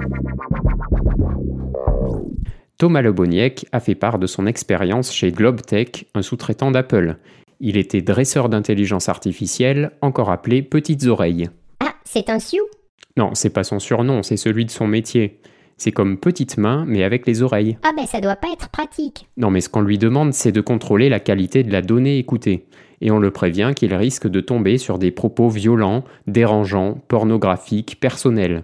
Thomas 2.77 3.01
Leboniec 3.01 3.65
a 3.71 3.79
fait 3.79 3.95
part 3.95 4.19
de 4.19 4.27
son 4.27 4.45
expérience 4.45 5.11
chez 5.11 5.31
GlobeTech, 5.31 6.05
un 6.13 6.21
sous-traitant 6.21 6.69
d'Apple. 6.69 7.17
Il 7.59 7.77
était 7.77 8.01
dresseur 8.03 8.47
d'intelligence 8.47 9.09
artificielle, 9.09 9.93
encore 10.01 10.29
appelé 10.29 10.61
Petites 10.61 11.07
Oreilles. 11.07 11.49
Ah, 11.79 11.95
c'est 12.03 12.29
un 12.29 12.37
Sioux? 12.37 12.67
Non, 13.15 13.31
c'est 13.35 13.51
pas 13.51 13.63
son 13.63 13.79
surnom, 13.79 14.23
c'est 14.23 14.37
celui 14.37 14.65
de 14.65 14.71
son 14.71 14.87
métier. 14.87 15.39
C'est 15.77 15.91
comme 15.91 16.17
petite 16.17 16.57
main, 16.57 16.83
mais 16.87 17.03
avec 17.03 17.27
les 17.27 17.41
oreilles. 17.41 17.77
Ah 17.83 17.91
ben 17.95 18.05
ça 18.05 18.21
doit 18.21 18.35
pas 18.35 18.51
être 18.51 18.69
pratique. 18.69 19.27
Non, 19.37 19.51
mais 19.51 19.61
ce 19.61 19.69
qu'on 19.69 19.81
lui 19.81 19.97
demande, 19.97 20.33
c'est 20.33 20.51
de 20.51 20.61
contrôler 20.61 21.09
la 21.09 21.19
qualité 21.19 21.63
de 21.63 21.71
la 21.71 21.81
donnée 21.81 22.17
écoutée. 22.17 22.65
Et 23.01 23.11
on 23.11 23.19
le 23.19 23.31
prévient 23.31 23.73
qu'il 23.75 23.93
risque 23.93 24.27
de 24.27 24.39
tomber 24.39 24.77
sur 24.77 24.97
des 24.97 25.11
propos 25.11 25.49
violents, 25.49 26.03
dérangeants, 26.25 27.01
pornographiques, 27.07 27.99
personnels. 27.99 28.63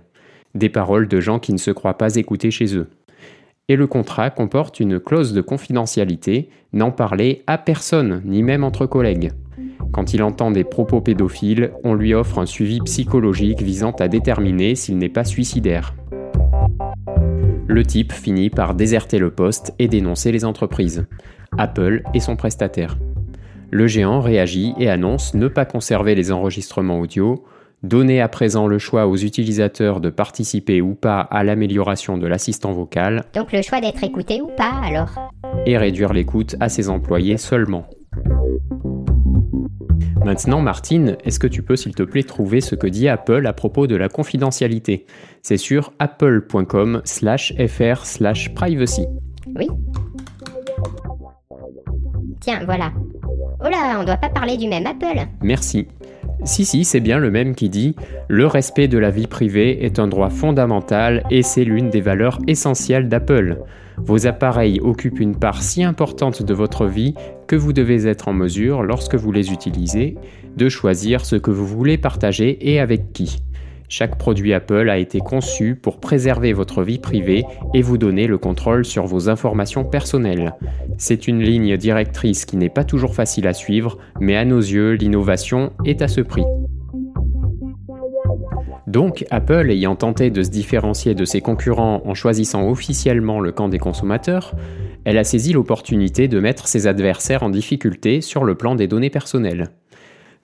Des 0.56 0.70
paroles 0.70 1.08
de 1.08 1.20
gens 1.20 1.40
qui 1.40 1.54
ne 1.54 1.58
se 1.58 1.72
croient 1.72 1.98
pas 1.98 2.16
écoutés 2.16 2.50
chez 2.50 2.76
eux. 2.76 2.88
Et 3.68 3.76
le 3.76 3.86
contrat 3.86 4.32
comporte 4.32 4.80
une 4.80 5.00
clause 5.00 5.34
de 5.34 5.42
confidentialité, 5.42 6.50
n'en 6.74 6.92
parler 6.92 7.44
à 7.46 7.60
personne, 7.60 8.24
ni 8.26 8.42
même 8.42 8.64
entre 8.64 8.88
collègues. 8.88 9.32
Quand 9.92 10.14
il 10.14 10.22
entend 10.24 10.52
des 10.52 10.64
propos 10.64 11.02
pédophiles, 11.02 11.72
on 11.84 11.94
lui 11.94 12.14
offre 12.14 12.40
un 12.40 12.46
suivi 12.46 12.80
psychologique 12.82 13.62
visant 13.62 13.92
à 14.00 14.08
déterminer 14.08 14.76
s'il 14.76 14.98
n'est 14.98 15.10
pas 15.10 15.24
suicidaire. 15.24 15.96
Le 17.68 17.84
type 17.84 18.14
finit 18.14 18.50
par 18.50 18.76
déserter 18.76 19.20
le 19.20 19.32
poste 19.32 19.74
et 19.80 19.88
dénoncer 19.88 20.32
les 20.32 20.46
entreprises. 20.46 21.08
Apple 21.58 22.04
et 22.14 22.20
son 22.20 22.36
prestataire. 22.36 22.98
Le 23.72 23.88
géant 23.88 24.22
réagit 24.22 24.74
et 24.80 24.90
annonce 24.90 25.34
ne 25.34 25.48
pas 25.48 25.66
conserver 25.66 26.16
les 26.16 26.32
enregistrements 26.32 27.00
audio, 27.00 27.46
donner 27.84 28.22
à 28.22 28.28
présent 28.28 28.68
le 28.68 28.80
choix 28.80 29.08
aux 29.08 29.18
utilisateurs 29.18 30.00
de 30.00 30.10
participer 30.10 30.82
ou 30.82 30.96
pas 30.96 31.22
à 31.22 31.44
l'amélioration 31.44 32.18
de 32.18 32.28
l'assistant 32.28 32.72
vocal. 32.72 33.26
Donc 33.34 33.52
le 33.52 33.62
choix 33.62 33.82
d'être 33.82 34.04
écouté 34.04 34.42
ou 34.42 34.48
pas 34.58 34.82
alors? 34.84 35.32
Et 35.66 35.78
réduire 35.78 36.14
l'écoute 36.14 36.56
à 36.60 36.70
ses 36.70 36.90
employés 36.90 37.38
seulement. 37.38 37.86
Maintenant, 40.24 40.62
Martine, 40.62 41.18
est-ce 41.24 41.40
que 41.40 41.48
tu 41.48 41.64
peux, 41.64 41.76
s'il 41.76 41.96
te 41.96 42.04
plaît, 42.04 42.24
trouver 42.24 42.62
ce 42.62 42.76
que 42.76 42.88
dit 42.88 43.08
Apple 43.08 43.46
à 43.48 43.54
propos 43.54 43.88
de 43.88 43.96
la 43.96 44.10
confidentialité? 44.10 45.06
C'est 45.42 45.58
sur 45.58 45.94
apple.com 46.00 47.02
slash 47.06 47.54
fr 47.68 48.06
slash 48.06 48.54
privacy. 48.54 49.06
Oui. 49.56 49.68
Tiens, 52.42 52.62
voilà. 52.66 52.92
Oh 53.62 53.70
là, 53.70 53.98
on 54.00 54.04
doit 54.04 54.18
pas 54.18 54.30
parler 54.30 54.58
du 54.58 54.68
même 54.68 54.86
Apple. 54.86 55.28
Merci. 55.42 55.88
Si, 56.44 56.64
si, 56.64 56.86
c'est 56.86 57.02
bien 57.02 57.20
le 57.20 57.32
même 57.32 57.56
qui 57.56 57.70
dit 57.70 57.96
Le 58.28 58.46
respect 58.46 58.88
de 58.88 58.98
la 58.98 59.10
vie 59.10 59.28
privée 59.28 59.84
est 59.86 60.00
un 60.00 60.08
droit 60.08 60.30
fondamental 60.30 61.24
et 61.30 61.44
c'est 61.44 61.66
l'une 61.66 61.90
des 61.90 62.02
valeurs 62.02 62.40
essentielles 62.48 63.10
d'Apple. 63.10 63.58
Vos 64.04 64.28
appareils 64.28 64.80
occupent 64.82 65.20
une 65.20 65.36
part 65.36 65.62
si 65.62 65.84
importante 65.84 66.44
de 66.44 66.54
votre 66.54 66.86
vie 66.86 67.14
que 67.48 67.56
vous 67.56 67.74
devez 67.74 68.08
être 68.08 68.28
en 68.28 68.34
mesure, 68.34 68.84
lorsque 68.84 69.16
vous 69.16 69.32
les 69.32 69.52
utilisez, 69.52 70.18
de 70.56 70.70
choisir 70.70 71.26
ce 71.26 71.36
que 71.36 71.52
vous 71.52 71.68
voulez 71.68 71.98
partager 71.98 72.72
et 72.72 72.80
avec 72.80 73.14
qui. 73.14 73.38
Chaque 73.92 74.20
produit 74.20 74.54
Apple 74.54 74.88
a 74.90 75.00
été 75.00 75.20
conçu 75.20 75.76
pour 75.76 76.00
préserver 76.00 76.54
votre 76.54 76.84
vie 76.84 77.00
privée 77.00 77.44
et 77.74 77.82
vous 77.82 77.98
donner 77.98 78.28
le 78.28 78.38
contrôle 78.38 78.86
sur 78.86 79.08
vos 79.08 79.30
informations 79.30 79.84
personnelles. 79.84 80.54
C'est 81.00 81.28
une 81.28 81.42
ligne 81.42 81.76
directrice 81.76 82.46
qui 82.46 82.56
n'est 82.56 82.70
pas 82.70 82.84
toujours 82.84 83.16
facile 83.16 83.48
à 83.48 83.54
suivre, 83.54 83.98
mais 84.20 84.38
à 84.38 84.46
nos 84.46 84.60
yeux, 84.60 84.94
l'innovation 84.94 85.74
est 85.86 86.04
à 86.04 86.08
ce 86.08 86.22
prix. 86.22 86.46
Donc, 88.90 89.24
Apple 89.30 89.70
ayant 89.70 89.96
tenté 89.96 90.32
de 90.32 90.42
se 90.42 90.50
différencier 90.50 91.14
de 91.14 91.24
ses 91.24 91.42
concurrents 91.42 92.02
en 92.06 92.16
choisissant 92.16 92.68
officiellement 92.68 93.40
le 93.40 93.52
camp 93.52 93.70
des 93.70 93.78
consommateurs, 93.78 94.56
elle 95.06 95.20
a 95.20 95.24
saisi 95.24 95.54
l'opportunité 95.54 96.28
de 96.28 96.40
mettre 96.40 96.68
ses 96.68 96.88
adversaires 96.88 97.44
en 97.44 97.52
difficulté 97.52 98.22
sur 98.22 98.44
le 98.44 98.56
plan 98.56 98.74
des 98.74 98.88
données 98.88 99.12
personnelles 99.12 99.70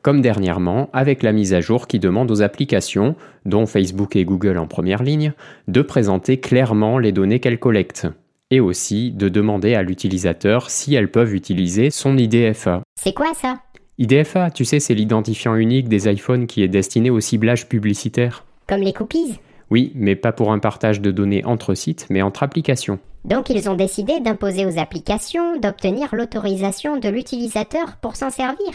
comme 0.03 0.21
dernièrement 0.21 0.91
avec 0.93 1.23
la 1.23 1.31
mise 1.31 1.55
à 1.55 1.61
jour 1.61 1.87
qui 1.87 1.97
demande 1.97 2.29
aux 2.29 2.43
applications, 2.43 3.15
dont 3.45 3.65
Facebook 3.65 4.15
et 4.15 4.23
Google 4.23 4.59
en 4.59 4.67
première 4.67 5.01
ligne, 5.01 5.33
de 5.67 5.81
présenter 5.81 6.39
clairement 6.39 6.99
les 6.99 7.11
données 7.11 7.39
qu'elles 7.39 7.57
collectent, 7.57 8.05
et 8.51 8.59
aussi 8.59 9.09
de 9.09 9.29
demander 9.29 9.73
à 9.73 9.81
l'utilisateur 9.81 10.69
si 10.69 10.93
elles 10.93 11.09
peuvent 11.09 11.33
utiliser 11.33 11.89
son 11.89 12.19
IDFA. 12.19 12.83
C'est 13.01 13.15
quoi 13.15 13.33
ça? 13.33 13.55
IDFA, 13.97 14.51
tu 14.51 14.65
sais, 14.65 14.79
c'est 14.79 14.93
l'identifiant 14.93 15.55
unique 15.55 15.87
des 15.87 16.11
iPhones 16.11 16.47
qui 16.47 16.63
est 16.63 16.67
destiné 16.67 17.09
au 17.09 17.19
ciblage 17.19 17.67
publicitaire. 17.67 18.43
Comme 18.67 18.81
les 18.81 18.93
cookies 18.93 19.39
Oui, 19.71 19.91
mais 19.95 20.15
pas 20.15 20.31
pour 20.31 20.51
un 20.51 20.59
partage 20.59 21.01
de 21.01 21.11
données 21.11 21.45
entre 21.45 21.73
sites, 21.73 22.07
mais 22.09 22.21
entre 22.21 22.43
applications. 22.43 22.99
Donc 23.23 23.49
ils 23.49 23.69
ont 23.69 23.75
décidé 23.75 24.19
d'imposer 24.19 24.65
aux 24.65 24.77
applications 24.77 25.57
d'obtenir 25.59 26.13
l'autorisation 26.13 26.97
de 26.97 27.09
l'utilisateur 27.09 27.97
pour 28.01 28.15
s'en 28.15 28.29
servir 28.29 28.71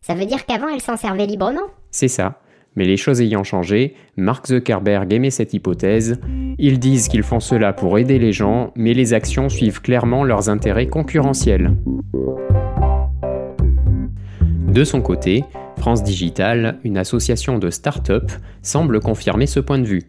ça 0.00 0.14
veut 0.14 0.26
dire 0.26 0.46
qu'avant, 0.46 0.68
elle 0.68 0.80
s'en 0.80 0.96
servait 0.96 1.26
librement 1.26 1.60
C'est 1.90 2.08
ça. 2.08 2.40
Mais 2.76 2.84
les 2.84 2.96
choses 2.96 3.20
ayant 3.20 3.44
changé, 3.44 3.94
Mark 4.16 4.46
Zuckerberg 4.46 5.12
émet 5.12 5.30
cette 5.30 5.52
hypothèse. 5.52 6.20
Ils 6.58 6.78
disent 6.78 7.08
qu'ils 7.08 7.24
font 7.24 7.40
cela 7.40 7.72
pour 7.72 7.98
aider 7.98 8.18
les 8.18 8.32
gens, 8.32 8.72
mais 8.76 8.94
les 8.94 9.14
actions 9.14 9.48
suivent 9.48 9.82
clairement 9.82 10.22
leurs 10.22 10.48
intérêts 10.48 10.86
concurrentiels. 10.86 11.72
De 14.78 14.84
son 14.84 15.02
côté, 15.02 15.42
France 15.78 16.04
Digital, 16.04 16.78
une 16.84 16.98
association 16.98 17.58
de 17.58 17.68
start-up, 17.68 18.30
semble 18.62 19.00
confirmer 19.00 19.46
ce 19.46 19.58
point 19.58 19.80
de 19.80 19.84
vue. 19.84 20.04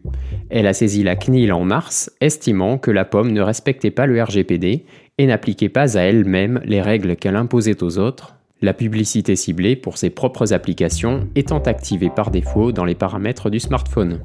Elle 0.52 0.68
a 0.68 0.74
saisi 0.74 1.02
la 1.02 1.16
CNIL 1.16 1.52
en 1.54 1.66
mars, 1.66 2.12
estimant 2.22 2.78
que 2.78 2.92
la 2.92 3.04
pomme 3.04 3.32
ne 3.32 3.42
respectait 3.42 3.90
pas 3.90 4.06
le 4.06 4.22
RGPD 4.22 4.86
et 5.18 5.26
n'appliquait 5.26 5.70
pas 5.70 5.98
à 5.98 6.02
elle-même 6.02 6.62
les 6.66 6.84
règles 6.84 7.16
qu'elle 7.16 7.36
imposait 7.36 7.82
aux 7.82 7.98
autres, 7.98 8.36
la 8.62 8.76
publicité 8.76 9.36
ciblée 9.36 9.76
pour 9.76 9.98
ses 9.98 10.12
propres 10.12 10.54
applications 10.54 11.28
étant 11.34 11.64
activée 11.64 12.12
par 12.12 12.30
défaut 12.30 12.72
dans 12.72 12.86
les 12.86 12.94
paramètres 12.94 13.50
du 13.50 13.60
smartphone. 13.60 14.20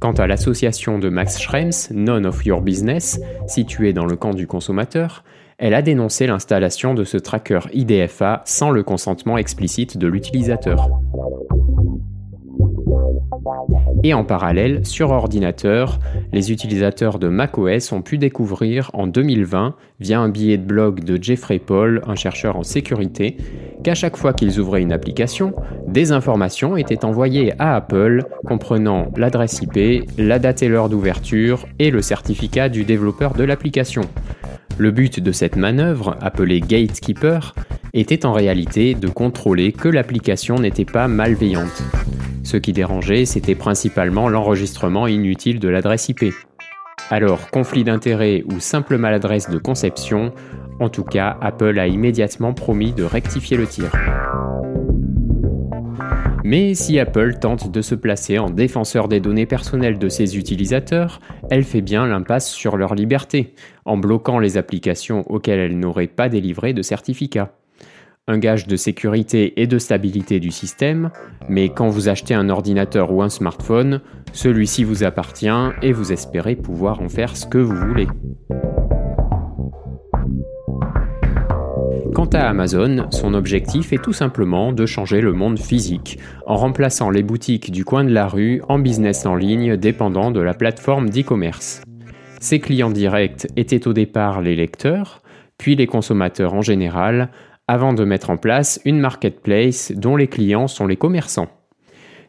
Quant 0.00 0.14
à 0.14 0.26
l'association 0.26 0.98
de 0.98 1.08
Max 1.08 1.38
Schrems, 1.38 1.92
None 1.92 2.26
of 2.26 2.44
Your 2.44 2.62
Business, 2.62 3.20
située 3.46 3.92
dans 3.92 4.06
le 4.06 4.16
camp 4.16 4.34
du 4.34 4.48
consommateur, 4.48 5.22
elle 5.58 5.74
a 5.74 5.82
dénoncé 5.82 6.26
l'installation 6.28 6.94
de 6.94 7.02
ce 7.02 7.16
tracker 7.16 7.60
IDFA 7.72 8.42
sans 8.44 8.70
le 8.70 8.84
consentement 8.84 9.38
explicite 9.38 9.98
de 9.98 10.06
l'utilisateur. 10.06 10.88
Et 14.04 14.14
en 14.14 14.24
parallèle, 14.24 14.86
sur 14.86 15.10
ordinateur, 15.10 15.98
les 16.32 16.52
utilisateurs 16.52 17.18
de 17.18 17.26
macOS 17.26 17.90
ont 17.90 18.02
pu 18.02 18.18
découvrir 18.18 18.90
en 18.92 19.08
2020, 19.08 19.74
via 19.98 20.20
un 20.20 20.28
billet 20.28 20.58
de 20.58 20.64
blog 20.64 21.02
de 21.02 21.20
Jeffrey 21.20 21.58
Paul, 21.58 22.02
un 22.06 22.14
chercheur 22.14 22.56
en 22.56 22.62
sécurité, 22.62 23.36
qu'à 23.82 23.94
chaque 23.94 24.16
fois 24.16 24.32
qu'ils 24.32 24.60
ouvraient 24.60 24.82
une 24.82 24.92
application, 24.92 25.54
des 25.88 26.12
informations 26.12 26.76
étaient 26.76 27.04
envoyées 27.04 27.54
à 27.58 27.74
Apple 27.74 28.24
comprenant 28.46 29.10
l'adresse 29.16 29.60
IP, 29.60 30.08
la 30.18 30.38
date 30.38 30.62
et 30.62 30.68
l'heure 30.68 30.88
d'ouverture 30.88 31.66
et 31.80 31.90
le 31.90 32.02
certificat 32.02 32.68
du 32.68 32.84
développeur 32.84 33.34
de 33.34 33.42
l'application. 33.42 34.02
Le 34.78 34.92
but 34.92 35.18
de 35.18 35.32
cette 35.32 35.56
manœuvre, 35.56 36.16
appelée 36.20 36.60
Gatekeeper, 36.60 37.56
était 37.94 38.24
en 38.24 38.32
réalité 38.32 38.94
de 38.94 39.08
contrôler 39.08 39.72
que 39.72 39.88
l'application 39.88 40.54
n'était 40.54 40.84
pas 40.84 41.08
malveillante. 41.08 41.82
Ce 42.44 42.56
qui 42.56 42.72
dérangeait, 42.72 43.24
c'était 43.24 43.56
principalement 43.56 44.28
l'enregistrement 44.28 45.08
inutile 45.08 45.58
de 45.58 45.68
l'adresse 45.68 46.08
IP. 46.08 46.26
Alors, 47.10 47.50
conflit 47.50 47.82
d'intérêt 47.82 48.44
ou 48.46 48.60
simple 48.60 48.98
maladresse 48.98 49.50
de 49.50 49.58
conception, 49.58 50.32
en 50.78 50.88
tout 50.88 51.04
cas, 51.04 51.36
Apple 51.40 51.76
a 51.80 51.88
immédiatement 51.88 52.54
promis 52.54 52.92
de 52.92 53.02
rectifier 53.02 53.56
le 53.56 53.66
tir. 53.66 53.90
Mais 56.48 56.72
si 56.72 56.98
Apple 56.98 57.34
tente 57.34 57.70
de 57.70 57.82
se 57.82 57.94
placer 57.94 58.38
en 58.38 58.48
défenseur 58.48 59.08
des 59.08 59.20
données 59.20 59.44
personnelles 59.44 59.98
de 59.98 60.08
ses 60.08 60.38
utilisateurs, 60.38 61.20
elle 61.50 61.62
fait 61.62 61.82
bien 61.82 62.06
l'impasse 62.06 62.50
sur 62.50 62.78
leur 62.78 62.94
liberté, 62.94 63.52
en 63.84 63.98
bloquant 63.98 64.38
les 64.38 64.56
applications 64.56 65.30
auxquelles 65.30 65.58
elle 65.58 65.78
n'aurait 65.78 66.06
pas 66.06 66.30
délivré 66.30 66.72
de 66.72 66.80
certificat. 66.80 67.52
Un 68.28 68.38
gage 68.38 68.66
de 68.66 68.76
sécurité 68.76 69.60
et 69.60 69.66
de 69.66 69.78
stabilité 69.78 70.40
du 70.40 70.50
système, 70.50 71.10
mais 71.50 71.68
quand 71.68 71.90
vous 71.90 72.08
achetez 72.08 72.32
un 72.32 72.48
ordinateur 72.48 73.12
ou 73.12 73.20
un 73.20 73.28
smartphone, 73.28 74.00
celui-ci 74.32 74.84
vous 74.84 75.04
appartient 75.04 75.50
et 75.82 75.92
vous 75.92 76.12
espérez 76.12 76.56
pouvoir 76.56 77.02
en 77.02 77.10
faire 77.10 77.36
ce 77.36 77.44
que 77.44 77.58
vous 77.58 77.76
voulez. 77.76 78.08
Quant 82.18 82.30
à 82.32 82.48
Amazon, 82.48 83.06
son 83.12 83.32
objectif 83.32 83.92
est 83.92 84.02
tout 84.02 84.12
simplement 84.12 84.72
de 84.72 84.86
changer 84.86 85.20
le 85.20 85.32
monde 85.32 85.60
physique, 85.60 86.18
en 86.46 86.56
remplaçant 86.56 87.10
les 87.10 87.22
boutiques 87.22 87.70
du 87.70 87.84
coin 87.84 88.02
de 88.02 88.12
la 88.12 88.26
rue 88.26 88.60
en 88.68 88.80
business 88.80 89.24
en 89.24 89.36
ligne 89.36 89.76
dépendant 89.76 90.32
de 90.32 90.40
la 90.40 90.52
plateforme 90.52 91.10
d'e-commerce. 91.10 91.80
Ses 92.40 92.58
clients 92.58 92.90
directs 92.90 93.46
étaient 93.54 93.86
au 93.86 93.92
départ 93.92 94.42
les 94.42 94.56
lecteurs, 94.56 95.22
puis 95.58 95.76
les 95.76 95.86
consommateurs 95.86 96.54
en 96.54 96.60
général, 96.60 97.30
avant 97.68 97.92
de 97.92 98.02
mettre 98.02 98.30
en 98.30 98.36
place 98.36 98.80
une 98.84 98.98
marketplace 98.98 99.92
dont 99.94 100.16
les 100.16 100.26
clients 100.26 100.66
sont 100.66 100.88
les 100.88 100.96
commerçants. 100.96 101.50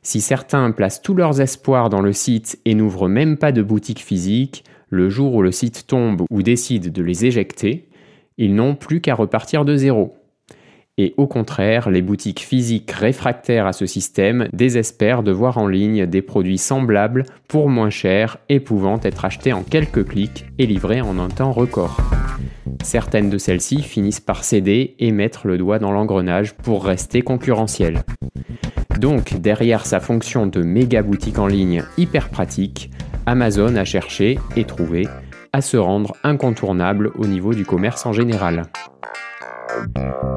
Si 0.03 0.21
certains 0.21 0.69
placent 0.69 1.01
tous 1.01 1.15
leurs 1.15 1.41
espoirs 1.41 1.89
dans 1.89 2.01
le 2.01 2.13
site 2.13 2.59
et 2.63 2.75
n'ouvrent 2.75 3.09
même 3.09 3.37
pas 3.37 3.51
de 3.51 3.63
boutique 3.63 4.03
physique, 4.03 4.63
le 4.89 5.09
jour 5.09 5.33
où 5.33 5.41
le 5.41 5.51
site 5.51 5.87
tombe 5.87 6.25
ou 6.29 6.43
décide 6.43 6.91
de 6.91 7.01
les 7.01 7.25
éjecter, 7.25 7.88
ils 8.39 8.55
n'ont 8.55 8.73
plus 8.73 9.01
qu'à 9.01 9.13
repartir 9.13 9.65
de 9.65 9.75
zéro. 9.75 10.15
Et 10.97 11.13
au 11.17 11.27
contraire, 11.27 11.89
les 11.89 12.01
boutiques 12.01 12.39
physiques 12.39 12.91
réfractaires 12.91 13.67
à 13.67 13.73
ce 13.73 13.85
système 13.85 14.47
désespèrent 14.51 15.23
de 15.23 15.31
voir 15.31 15.57
en 15.57 15.67
ligne 15.67 16.05
des 16.05 16.21
produits 16.21 16.57
semblables 16.57 17.25
pour 17.47 17.69
moins 17.69 17.89
cher 17.89 18.37
et 18.49 18.59
pouvant 18.59 18.99
être 19.03 19.23
achetés 19.23 19.53
en 19.53 19.63
quelques 19.63 20.05
clics 20.05 20.45
et 20.57 20.65
livrés 20.65 21.01
en 21.01 21.19
un 21.19 21.29
temps 21.29 21.51
record. 21.51 21.97
Certaines 22.81 23.29
de 23.29 23.37
celles-ci 23.37 23.81
finissent 23.81 24.19
par 24.19 24.43
céder 24.43 24.95
et 24.99 25.11
mettre 25.11 25.47
le 25.47 25.57
doigt 25.57 25.79
dans 25.79 25.91
l'engrenage 25.91 26.53
pour 26.53 26.85
rester 26.85 27.21
concurrentielles. 27.21 28.03
Donc, 28.99 29.35
derrière 29.39 29.85
sa 29.85 29.99
fonction 29.99 30.47
de 30.47 30.61
méga 30.61 31.01
boutique 31.01 31.39
en 31.39 31.47
ligne 31.47 31.83
hyper 31.97 32.29
pratique, 32.29 32.89
Amazon 33.25 33.75
a 33.75 33.85
cherché 33.85 34.39
et 34.55 34.63
trouvé 34.63 35.07
à 35.53 35.61
se 35.61 35.77
rendre 35.77 36.15
incontournable 36.23 37.11
au 37.17 37.25
niveau 37.25 37.53
du 37.53 37.65
commerce 37.65 38.05
en 38.05 38.13
général. 38.13 38.63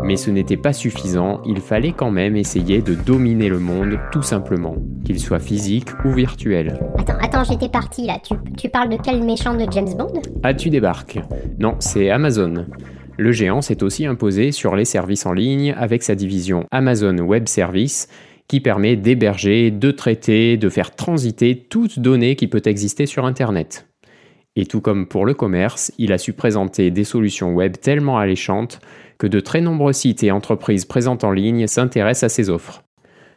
Mais 0.05 0.17
ce 0.17 0.31
n'était 0.31 0.57
pas 0.57 0.73
suffisant, 0.73 1.41
il 1.47 1.61
fallait 1.61 1.93
quand 1.93 2.11
même 2.11 2.37
essayer 2.37 2.83
de 2.83 2.95
dominer 2.95 3.49
le 3.49 3.59
monde 3.59 3.99
tout 4.11 4.23
simplement, 4.23 4.77
qu'il 5.05 5.21
soit 5.21 5.39
physique 5.39 5.89
ou 6.05 6.13
virtuel. 6.13 6.79
Attends, 6.99 7.19
attends, 7.21 7.45
j'étais 7.45 7.69
parti 7.69 8.07
là. 8.07 8.19
Tu, 8.23 8.35
tu 8.57 8.69
parles 8.69 8.89
de 8.89 8.99
quel 9.03 9.23
méchant 9.23 9.55
de 9.55 9.71
James 9.71 9.95
Bond? 9.97 10.21
Ah, 10.43 10.55
tu 10.55 10.71
débarques. 10.71 11.21
Non, 11.59 11.77
c'est 11.79 12.11
Amazon. 12.11 12.67
Le 13.19 13.33
géant 13.33 13.61
s'est 13.61 13.83
aussi 13.83 14.07
imposé 14.07 14.53
sur 14.53 14.75
les 14.75 14.85
services 14.85 15.27
en 15.27 15.33
ligne 15.33 15.75
avec 15.79 16.03
sa 16.03 16.15
division 16.15 16.65
Amazon 16.71 17.19
Web 17.19 17.47
Service 17.47 18.09
qui 18.49 18.61
permet 18.61 18.97
d'héberger, 18.97 19.71
de 19.71 19.91
traiter, 19.91 20.57
de 20.57 20.69
faire 20.69 20.95
transiter 20.95 21.67
toute 21.71 22.01
donnée 22.01 22.37
qui 22.37 22.49
peut 22.49 22.63
exister 22.65 23.07
sur 23.07 23.25
Internet. 23.25 23.87
Et 24.55 24.67
tout 24.67 24.81
comme 24.81 25.07
pour 25.07 25.25
le 25.25 25.35
commerce, 25.35 25.93
il 25.99 26.13
a 26.13 26.19
su 26.19 26.35
présenter 26.35 26.91
des 26.91 27.05
solutions 27.05 27.55
web 27.55 27.77
tellement 27.79 28.19
alléchantes 28.19 28.81
que 29.19 29.27
de 29.27 29.41
très 29.41 29.61
nombreux 29.61 29.93
sites 29.93 30.23
et 30.23 30.31
entreprises 30.31 30.85
présentes 30.85 31.25
en 31.25 31.31
ligne 31.31 31.67
s'intéressent 31.67 32.25
à 32.31 32.35
ses 32.35 32.51
offres. 32.51 32.83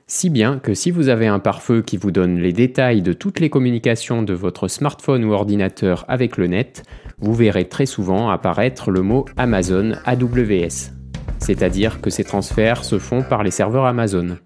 Si 0.08 0.30
bien 0.30 0.60
que 0.60 0.74
si 0.74 0.92
vous 0.92 1.10
avez 1.10 1.26
un 1.26 1.40
pare-feu 1.40 1.82
qui 1.82 1.98
vous 1.98 2.12
donne 2.12 2.38
les 2.38 2.54
détails 2.54 3.02
de 3.02 3.14
toutes 3.14 3.40
les 3.40 3.50
communications 3.50 4.22
de 4.22 4.34
votre 4.34 4.68
smartphone 4.68 5.24
ou 5.24 5.32
ordinateur 5.32 6.06
avec 6.08 6.38
le 6.38 6.46
net, 6.46 6.84
vous 7.18 7.34
verrez 7.34 7.68
très 7.70 7.88
souvent 7.88 8.30
apparaître 8.30 8.92
le 8.92 9.02
mot 9.02 9.26
Amazon 9.38 9.94
AWS. 10.06 10.92
C'est-à-dire 11.40 12.02
que 12.02 12.10
ces 12.10 12.24
transferts 12.24 12.84
se 12.84 13.00
font 13.00 13.24
par 13.24 13.42
les 13.42 13.52
serveurs 13.52 13.86
Amazon. 13.86 14.38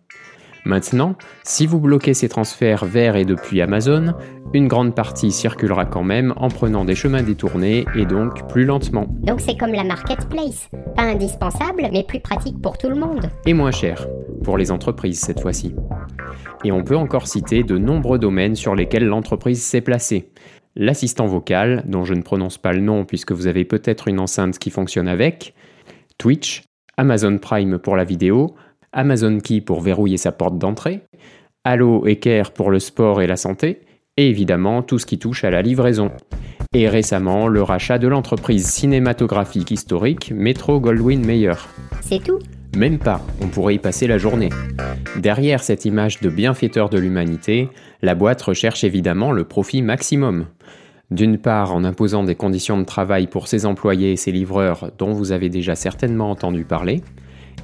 Maintenant, 0.65 1.15
si 1.43 1.65
vous 1.65 1.79
bloquez 1.79 2.13
ces 2.13 2.29
transferts 2.29 2.85
vers 2.85 3.15
et 3.15 3.25
depuis 3.25 3.61
Amazon, 3.61 4.13
une 4.53 4.67
grande 4.67 4.93
partie 4.93 5.31
circulera 5.31 5.85
quand 5.85 6.03
même 6.03 6.33
en 6.35 6.49
prenant 6.49 6.85
des 6.85 6.95
chemins 6.95 7.23
détournés 7.23 7.85
et 7.95 8.05
donc 8.05 8.47
plus 8.49 8.65
lentement. 8.65 9.07
Donc 9.21 9.41
c'est 9.41 9.57
comme 9.57 9.71
la 9.71 9.83
marketplace. 9.83 10.69
Pas 10.95 11.03
indispensable, 11.03 11.87
mais 11.91 12.03
plus 12.03 12.19
pratique 12.19 12.61
pour 12.61 12.77
tout 12.77 12.89
le 12.89 12.95
monde. 12.95 13.29
Et 13.45 13.53
moins 13.53 13.71
cher, 13.71 14.07
pour 14.43 14.57
les 14.57 14.71
entreprises 14.71 15.19
cette 15.19 15.39
fois-ci. 15.39 15.75
Et 16.65 16.71
on 16.71 16.83
peut 16.83 16.97
encore 16.97 17.27
citer 17.27 17.63
de 17.63 17.77
nombreux 17.77 18.19
domaines 18.19 18.55
sur 18.55 18.75
lesquels 18.75 19.05
l'entreprise 19.05 19.61
s'est 19.61 19.81
placée. 19.81 20.31
L'assistant 20.75 21.27
vocal, 21.27 21.83
dont 21.87 22.03
je 22.03 22.13
ne 22.13 22.21
prononce 22.21 22.57
pas 22.57 22.73
le 22.73 22.81
nom 22.81 23.05
puisque 23.05 23.31
vous 23.31 23.47
avez 23.47 23.65
peut-être 23.65 24.07
une 24.07 24.19
enceinte 24.19 24.59
qui 24.59 24.69
fonctionne 24.69 25.07
avec, 25.07 25.53
Twitch, 26.17 26.63
Amazon 26.97 27.37
Prime 27.37 27.79
pour 27.79 27.95
la 27.95 28.03
vidéo, 28.03 28.55
Amazon 28.93 29.39
Key 29.39 29.61
pour 29.61 29.81
verrouiller 29.81 30.17
sa 30.17 30.31
porte 30.31 30.57
d'entrée, 30.57 31.01
Allo 31.63 32.07
et 32.07 32.17
Care 32.17 32.51
pour 32.51 32.71
le 32.71 32.79
sport 32.79 33.21
et 33.21 33.27
la 33.27 33.35
santé, 33.35 33.81
et 34.17 34.29
évidemment 34.29 34.81
tout 34.81 34.99
ce 34.99 35.05
qui 35.05 35.19
touche 35.19 35.43
à 35.43 35.49
la 35.49 35.61
livraison. 35.61 36.11
Et 36.73 36.87
récemment, 36.87 37.47
le 37.47 37.63
rachat 37.63 37.97
de 37.97 38.07
l'entreprise 38.07 38.67
cinématographique 38.67 39.71
historique 39.71 40.31
Metro 40.35 40.79
Goldwyn 40.79 41.25
Mayer. 41.25 41.53
C'est 42.01 42.23
tout? 42.23 42.39
Même 42.77 42.99
pas, 42.99 43.21
on 43.41 43.47
pourrait 43.47 43.75
y 43.75 43.79
passer 43.79 44.05
la 44.05 44.19
journée. 44.19 44.49
Derrière 45.17 45.63
cette 45.63 45.85
image 45.85 46.19
de 46.19 46.29
bienfaiteur 46.29 46.89
de 46.89 46.99
l'humanité, 46.99 47.69
la 48.01 48.13
boîte 48.13 48.41
recherche 48.41 48.83
évidemment 48.83 49.31
le 49.31 49.43
profit 49.43 49.81
maximum. 49.81 50.45
D'une 51.09 51.39
part 51.39 51.73
en 51.73 51.83
imposant 51.83 52.23
des 52.23 52.35
conditions 52.35 52.77
de 52.77 52.85
travail 52.85 53.25
pour 53.25 53.47
ses 53.47 53.65
employés 53.65 54.11
et 54.11 54.17
ses 54.17 54.31
livreurs 54.31 54.91
dont 54.99 55.11
vous 55.11 55.31
avez 55.31 55.49
déjà 55.49 55.73
certainement 55.73 56.29
entendu 56.29 56.65
parler, 56.65 57.01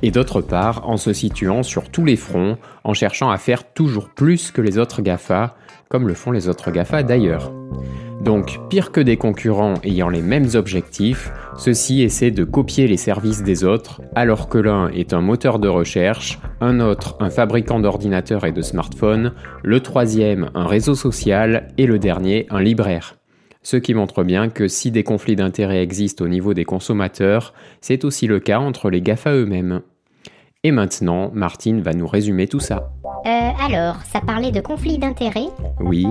et 0.01 0.11
d'autre 0.11 0.41
part 0.41 0.87
en 0.89 0.97
se 0.97 1.13
situant 1.13 1.63
sur 1.63 1.89
tous 1.89 2.05
les 2.05 2.15
fronts, 2.15 2.57
en 2.83 2.93
cherchant 2.93 3.29
à 3.29 3.37
faire 3.37 3.73
toujours 3.73 4.09
plus 4.09 4.51
que 4.51 4.61
les 4.61 4.77
autres 4.77 5.01
GAFA, 5.01 5.55
comme 5.89 6.07
le 6.07 6.13
font 6.13 6.31
les 6.31 6.49
autres 6.49 6.71
GAFA 6.71 7.03
d'ailleurs. 7.03 7.51
Donc, 8.21 8.59
pire 8.69 8.91
que 8.91 9.01
des 9.01 9.17
concurrents 9.17 9.75
ayant 9.83 10.09
les 10.09 10.21
mêmes 10.21 10.47
objectifs, 10.55 11.31
ceux-ci 11.57 12.01
essaient 12.01 12.31
de 12.31 12.43
copier 12.43 12.87
les 12.87 12.97
services 12.97 13.43
des 13.43 13.63
autres, 13.63 14.01
alors 14.15 14.49
que 14.49 14.57
l'un 14.57 14.87
est 14.89 15.13
un 15.13 15.21
moteur 15.21 15.59
de 15.59 15.67
recherche, 15.67 16.39
un 16.59 16.79
autre 16.79 17.17
un 17.19 17.29
fabricant 17.29 17.79
d'ordinateurs 17.79 18.45
et 18.45 18.51
de 18.51 18.61
smartphones, 18.61 19.33
le 19.63 19.79
troisième 19.79 20.49
un 20.55 20.65
réseau 20.65 20.95
social 20.95 21.67
et 21.77 21.85
le 21.85 21.99
dernier 21.99 22.47
un 22.49 22.61
libraire. 22.61 23.15
Ce 23.65 23.77
qui 23.77 23.95
montre 23.95 24.23
bien 24.23 24.49
que 24.49 24.67
si 24.67 24.91
des 24.91 25.01
conflits 25.03 25.35
d'intérêts 25.35 25.81
existent 25.81 26.23
au 26.23 26.27
niveau 26.27 26.53
des 26.53 26.65
consommateurs, 26.65 27.55
c'est 27.81 28.05
aussi 28.05 28.27
le 28.27 28.39
cas 28.39 28.59
entre 28.59 28.91
les 28.91 29.01
GAFA 29.01 29.33
eux-mêmes. 29.33 29.81
Et 30.63 30.69
maintenant, 30.69 31.31
Martine 31.33 31.81
va 31.81 31.93
nous 31.93 32.05
résumer 32.05 32.45
tout 32.47 32.59
ça. 32.59 32.91
Euh, 33.25 33.49
alors, 33.59 33.95
ça 34.03 34.21
parlait 34.21 34.51
de 34.51 34.61
conflit 34.61 34.99
d'intérêts 34.99 35.49
Oui 35.79 36.05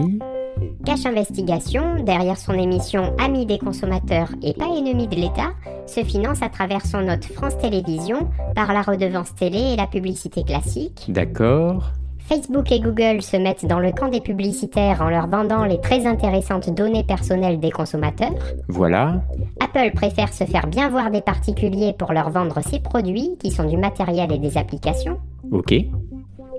Cache 0.85 1.07
Investigation, 1.07 2.03
derrière 2.03 2.39
son 2.39 2.55
émission 2.55 3.15
Amis 3.19 3.47
des 3.47 3.59
consommateurs 3.59 4.31
et 4.43 4.55
pas 4.55 4.77
ennemis 4.77 5.07
de 5.07 5.15
l'État, 5.15 5.53
se 5.87 6.03
finance 6.03 6.43
à 6.43 6.49
travers 6.49 6.85
son 6.85 7.09
hôte 7.09 7.25
France 7.25 7.57
Télévisions 7.59 8.31
par 8.57 8.73
la 8.73 8.83
redevance 8.83 9.33
télé 9.37 9.75
et 9.75 9.77
la 9.77 9.87
publicité 9.87 10.43
classique. 10.43 11.05
D'accord. 11.07 11.93
Facebook 12.27 12.73
et 12.73 12.81
Google 12.81 13.21
se 13.21 13.37
mettent 13.37 13.67
dans 13.67 13.81
le 13.81 13.93
camp 13.93 14.09
des 14.09 14.21
publicitaires 14.21 15.03
en 15.03 15.11
leur 15.11 15.29
vendant 15.29 15.65
les 15.65 15.81
très 15.81 16.07
intéressantes 16.07 16.71
données 16.75 17.05
personnelles 17.05 17.61
des 17.61 17.71
consommateurs. 17.71 18.33
Voilà. 18.69 19.21
Apple 19.61 19.93
préfère 19.95 20.33
se 20.33 20.45
faire 20.45 20.67
bien 20.67 20.89
voir 20.89 21.11
des 21.11 21.21
particuliers 21.21 21.93
pour 21.93 22.13
leur 22.13 22.31
vendre 22.31 22.61
ses 22.63 22.81
produits, 22.81 23.37
qui 23.39 23.51
sont 23.51 23.69
du 23.69 23.77
matériel 23.77 24.33
et 24.33 24.39
des 24.39 24.57
applications. 24.57 25.19
Ok. 25.53 25.75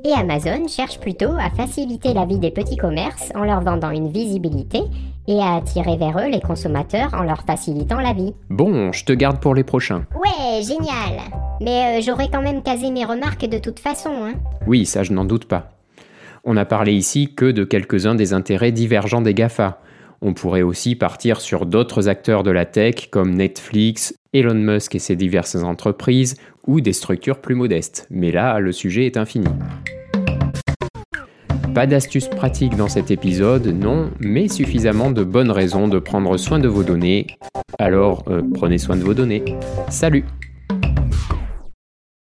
Et 0.06 0.12
Amazon 0.12 0.68
cherche 0.68 1.00
plutôt 1.00 1.32
à 1.32 1.50
faciliter 1.50 2.14
la 2.14 2.28
vie 2.28 2.38
des 2.38 2.52
petits 2.52 2.78
commerces 2.78 3.32
en 3.34 3.44
leur 3.44 3.62
vendant 3.62 3.90
une 3.90 4.12
visibilité 4.12 4.82
et 5.28 5.40
à 5.40 5.56
attirer 5.56 5.98
vers 5.98 6.20
eux 6.20 6.30
les 6.30 6.42
consommateurs 6.42 7.12
en 7.16 7.24
leur 7.24 7.42
facilitant 7.42 8.00
la 8.00 8.14
vie. 8.14 8.36
Bon, 8.52 8.92
je 8.92 9.04
te 9.04 9.14
garde 9.14 9.40
pour 9.40 9.56
les 9.56 9.64
prochains. 9.64 10.06
Ouais, 10.16 10.62
génial 10.62 11.24
Mais 11.60 11.98
euh, 11.98 12.02
j'aurais 12.06 12.30
quand 12.30 12.44
même 12.44 12.62
casé 12.62 12.92
mes 12.92 13.04
remarques 13.04 13.48
de 13.48 13.58
toute 13.58 13.80
façon, 13.80 14.12
hein. 14.22 14.34
Oui, 14.68 14.86
ça 14.86 15.02
je 15.02 15.12
n'en 15.12 15.26
doute 15.26 15.46
pas. 15.46 15.72
On 16.44 16.54
n'a 16.54 16.66
parlé 16.66 16.94
ici 16.94 17.34
que 17.34 17.50
de 17.50 17.64
quelques-uns 17.64 18.14
des 18.14 18.34
intérêts 18.34 18.72
divergents 18.72 19.22
des 19.22 19.34
GAFA. 19.34 19.80
On 20.22 20.36
pourrait 20.36 20.62
aussi 20.62 20.96
partir 20.96 21.42
sur 21.42 21.66
d'autres 21.66 22.10
acteurs 22.10 22.44
de 22.44 22.52
la 22.52 22.66
tech 22.66 23.10
comme 23.10 23.34
Netflix, 23.34 24.14
Elon 24.36 24.54
Musk 24.54 24.96
et 24.96 25.00
ses 25.00 25.16
diverses 25.16 25.56
entreprises, 25.56 26.36
ou 26.68 26.82
des 26.82 26.94
structures 26.94 27.40
plus 27.40 27.56
modestes. 27.56 28.06
Mais 28.10 28.32
là, 28.32 28.60
le 28.60 28.72
sujet 28.72 29.06
est 29.06 29.18
infini. 29.18 29.48
Pas 31.74 31.88
d'astuces 31.88 32.28
pratiques 32.28 32.76
dans 32.76 32.88
cet 32.88 33.12
épisode, 33.12 33.68
non, 33.68 34.12
mais 34.20 34.48
suffisamment 34.48 35.12
de 35.12 35.24
bonnes 35.24 35.52
raisons 35.52 35.88
de 35.88 36.00
prendre 36.00 36.38
soin 36.38 36.60
de 36.60 36.68
vos 36.68 36.84
données. 36.84 37.28
Alors, 37.80 38.24
euh, 38.28 38.42
prenez 38.54 38.78
soin 38.78 38.96
de 38.96 39.04
vos 39.04 39.14
données. 39.14 39.44
Salut 39.90 40.26